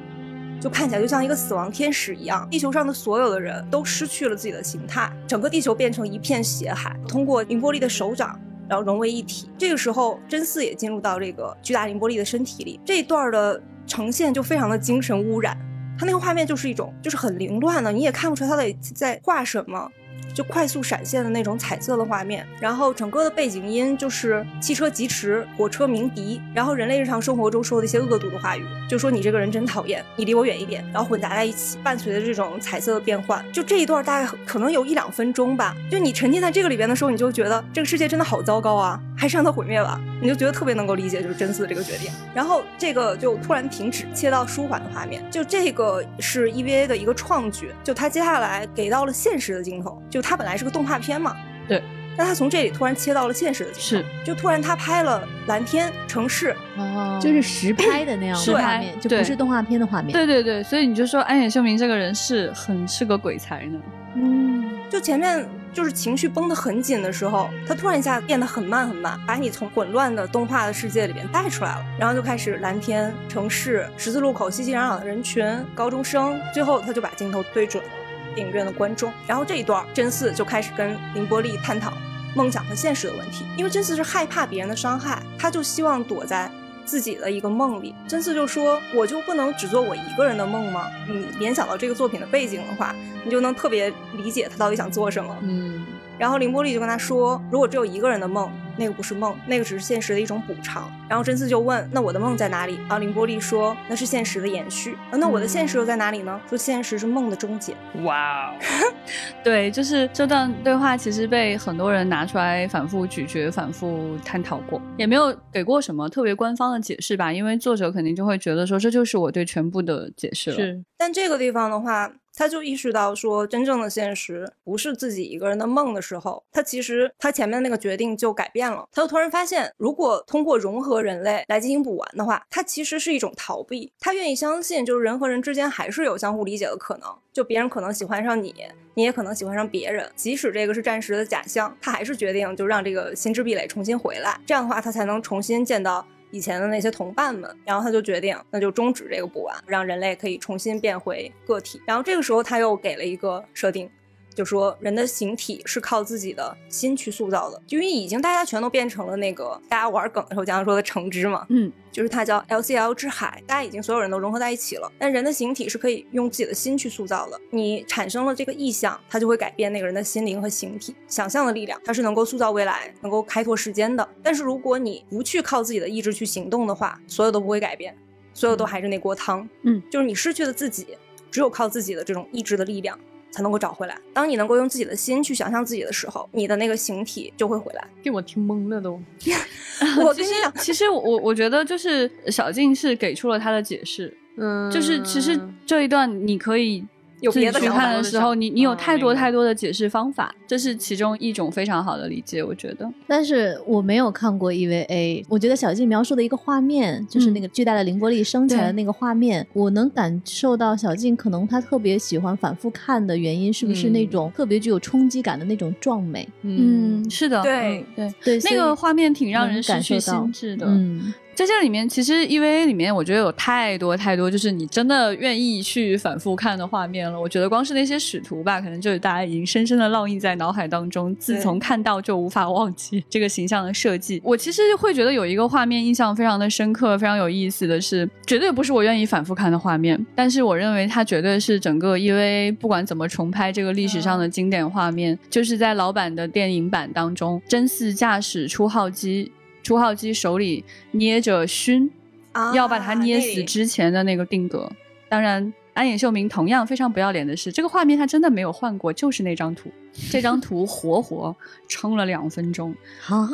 [0.59, 6.97] 就看起来就像一个死亡天使一样，地球上的所有的人都失去了自己的形态，整个地球变成一片血海。
[7.07, 8.39] 通过凌波丽的手掌，
[8.69, 9.49] 然后融为一体。
[9.57, 12.79] 这个时候，真嗣也进入到这个巨大凌波丽的身体里。
[12.85, 15.57] 这一段的呈现就非常的精神污染，
[15.97, 19.89] 他那个画面就是一种就是很凌乱的，你也看不出来他在在画什么。
[20.35, 33.43] 就快速闪现的那种彩色的画面，然后整个的背景音就是汽车疾驰、火车鸣笛，然后人类日常生活中说的一些恶毒的话语，就说你这个人真讨厌，你离我远一点，然后混杂在一起，伴随着这种彩色的变换。
[33.53, 42.11] 就这一段大概可能有一两分钟吧，就你沉浸在这个里边的时候，你就觉得这个世界真的好糟糕啊，还是让它毁灭吧，你就觉得特别能够理解就是真嗣的这个决定。
[42.33, 51.81] 然后这个就突然停止，切到舒缓的画面，就这个是 EVA 的一个创举，就他接下来给到了现实的镜头，就它本来是个动画片嘛，对，
[52.17, 60.11] 但他从这里突然切到了现实的是，就突然他拍了蓝天城市，哦就是实拍的那样的画面，就不是动画片的画面。
[60.11, 63.79] 对对对，所以你就说安野秀明这个人是很是个鬼才呢。
[64.15, 75.45] 嗯，就前面就是情绪绷得很紧的时候，他突然一下变得很慢很慢，把你从混乱的动画的世界里边带出来了，然后就开始蓝天、城市、十字路口熙熙攘攘的人群、
[75.75, 77.89] 高中生，最后他就把镜头对准了
[78.35, 81.93] 电影院的观众，然后这一段真嗣就开始跟凌波丽探讨
[82.35, 86.51] 梦想和现实的问题，因为真嗣是害怕别人的伤害，他就希望躲在。
[86.85, 95.35] 自己的一个梦里，真嗣就说：“我就不能只做我一个人的梦吗？”你联想到这个作品的背景的话，你就能特别理解他到底想做什么。
[95.41, 95.83] 嗯，
[96.17, 104.95] 然后凌波丽就跟他说：“如果只有一个人的梦，那个不是梦，那个只是现实的一种补偿。”然后真嗣就问：“那我的梦在哪里？”然后凌波丽说：“那是现实的延续。
[105.11, 106.39] 啊那我的现实又在哪里呢？
[106.49, 107.75] 说现实是梦的终结。
[108.03, 108.55] 哇哦，
[109.43, 120.55] 对，就是这段对话其实被很多人拿出来反复咀嚼、反复探讨过，也没有给过什么特别官方的解释吧，因为作者肯定就会觉得说这就是我对全部的解释了。
[120.55, 128.87] 是，但这个地方的话，他就意识到说，真正的现实不是自己一个人的梦的时候，他其实他前面那个决定就改变了。
[128.91, 133.91] 他就突然发现，如果通过融合人类来进行补完的话，它其实是一种逃避。
[133.99, 137.09] 他愿意相信，就是人和人之间还是有相互理解的可能。
[137.31, 138.53] 就别人可能喜欢上你，
[138.93, 144.39] 你也可能喜欢上别人，即使这个是暂时的假象，他还是决定就让这个心之壁垒重新回来。
[144.45, 146.05] 这样的话，他才能重新见到。
[146.35, 151.81] 以前的那些同伴们，然后他就决定，那就终止这个补完，让人类可以重新变回个体。
[151.85, 153.89] 然后这个时候他又给了一个设定，
[154.35, 164.91] 就说人的形体是靠自己的心去塑造的，就因为已经大家全都变成了那个大家玩梗的时候经常说的橙汁嘛，嗯，就是它叫 LCL 之海，大家已经所有人都融合在一起了。
[164.99, 170.93] 但人的形体是可以用自己的心去塑造的，你产生了这个意向，它就会改变那个人的心灵和形体。
[171.07, 174.05] 想象的力量，它是能够塑造未来，能够开拓时间的。
[174.21, 177.95] 但是如果你不去靠自己的意志去行动的话，所有都不会改变，
[178.33, 179.47] 所有都还是那锅汤。
[179.63, 180.97] 嗯，就是你失去了自己，
[181.31, 182.99] 只有靠自己的这种意志的力量。
[183.35, 183.97] 才能够找回来。
[184.13, 187.85] 当你能够用自己的心去想象自己的时候，你的那个形体就会回来。
[188.01, 188.97] 给我听懵了都。
[189.19, 196.81] 其实我跟你讲，其实我我觉得就是小静是给出了他的解释，嗯，就是其实这一段你可以
[197.21, 202.91] 有别的想法看的时候，你你有嗯太多太多的解释方法，这是其中一种非常好的理解，我觉得。
[203.07, 216.27] 但是我没有看过 EVA，我觉得小静描述的一个画面，就是那个巨大的凌波丽升起来的那个画面，我能感受到小静可能她特别喜欢反复看的原因，是不是那嗯种特别具有冲击感的那种壮美？
[216.41, 220.65] 嗯，是的，对嗯对，对，那个画面挺让人失去感受到心智的。
[220.67, 227.19] 嗯，在这里面，其实 EVA 里面，我觉得有太多太多，就是你真的愿意去反复看的画面了。
[227.19, 234.21] 我觉得光是那些使徒吧，可能就是大家已经深深的烙印在脑海当中，自从看到就无法忘记这个形象的设计。
[234.23, 249.33] 我其实会觉得有一个画面印象非常的深刻，非常有意思的是，绝对不是我愿意反复看的画面，但是我认为它绝对是整个 EVA 不管怎么重拍这个历史上的经典画面，就是在老版的电影版当中，真嗣驾驶初号机。
[249.65, 251.89] 初号机手里捏着熏，
[252.33, 254.71] 啊要把他捏死之前的那个定格。
[255.09, 259.71] 当然，安野秀明同样非常不要脸的是，这个画面他真的没有换过，就是那张图，
[260.11, 261.35] 这张图活活
[261.67, 262.75] 撑了两分钟。
[263.07, 263.27] 啊，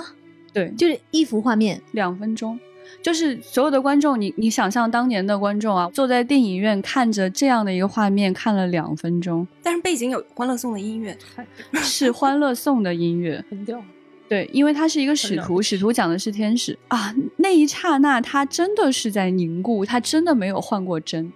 [0.54, 2.58] 对，就是一幅画面，两分钟。
[3.02, 11.18] 就是所有的观众，你你想象当年的观众啊，坐在电影院看着这样的一个画面，看了两分钟，但是背景有《欢乐颂》的音乐，
[11.74, 13.84] 是《欢乐颂》的音乐， 很屌。
[14.32, 17.14] 对，因为他是一个使徒，使徒讲的是天使啊。
[17.36, 21.30] 那一刹那，他真的是在凝固，他真的没有换过针。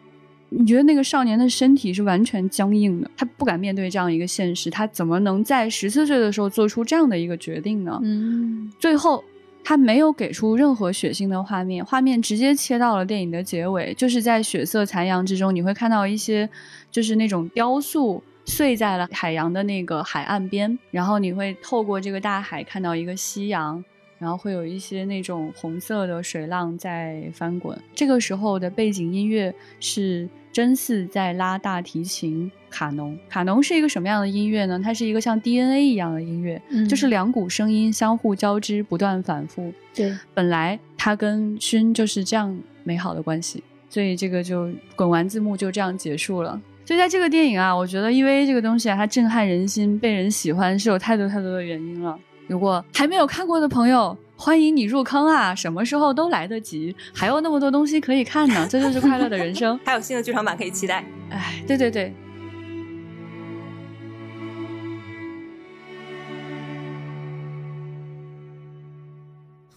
[0.47, 7.99] 你觉得那个少年的身体是完全僵硬的，他不敢面对这样一个现实，他怎么能在十四岁的时候做出这样的一个决定呢？
[8.01, 9.21] 嗯，最后，
[9.61, 16.49] 他没有给出任何血腥的画面，画面直接切到了电影的结尾，就是在血色残阳之中，你会看到一些
[16.89, 23.83] 就是那种雕塑碎在了海洋的那个海岸边，然后你会透过这个大海看到一个夕阳。
[24.17, 33.15] 然后会有一些那种红色的水浪在翻滚，这个时候的背景音乐是真嗣在拉大提琴卡农。
[33.27, 34.79] 卡农是一个什么样的音乐呢？
[34.81, 39.71] 它是一个像 DNA 一样的音乐，嗯就是两股声音相互交织，不断反复。
[39.93, 46.59] 对，本来他跟勋就是这样美好的关系，所以这个就滚完字幕就这样结束了。
[46.85, 52.15] 所以在这个电影啊，我觉得 EVA 这个东西啊，它震撼人心，被人喜欢是有太多太多的原因了。
[52.47, 55.55] 如果还没有看过的朋友，欢迎你入坑啊！
[55.55, 59.75] 什么时候都来得及，还有那么多东西可以看呢，这就是快乐的人生。
[59.83, 61.03] 还有新的剧场版可以期待。
[61.31, 62.13] 哎，对对对，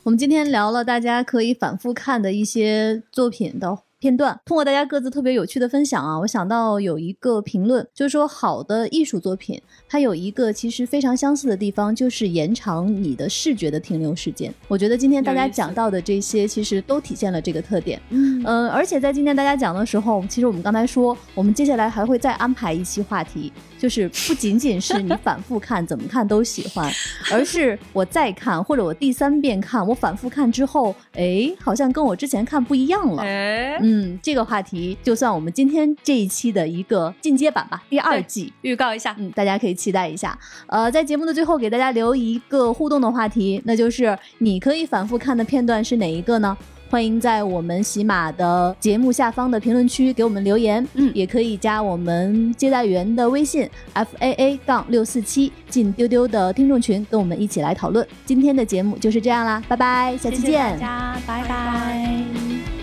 [0.03, 14.55] 我们今天聊了大家可以反复看的一些作品的片段，通过大家各自特别有趣的分享啊，我想到有一个评论，就是说好的艺术作品，它有一个其实非常相似的地方，就是延长你的视觉的停留时间。
[14.69, 18.01] 我觉得今天大家讲到的这些，其实都体现了这个特点。
[18.11, 26.93] 嗯嗯，而且在今天大家讲的时候，其实我们刚才说，我们接下来还会再安排一期话题，就是不仅仅是你反复看，怎么看都喜欢，
[27.33, 33.22] 而是我再看或者我第三遍看，我反复看之后，哎，好像跟我之前看不一样了。
[33.22, 38.53] 哎，嗯，这个话题就算我们今天这一期的一个进阶版吧，第二季。
[38.62, 40.39] 预告一下，嗯，大家可以期待一下。
[40.66, 46.57] 呃，在节目的最后给大家留一个互动的话题，那就是你可以反复看的片段是哪一个呢？
[46.91, 58.07] 欢迎在我们喜马的节目下方的评论区给我们留言，嗯也可以加我们接待员的微信 f a a 杠六四七进丢丢的听众群，跟我们一起来讨论。
[58.24, 60.78] 今天的节目就是这样啦，拜拜，下期见。
[60.78, 62.78] 大家，拜拜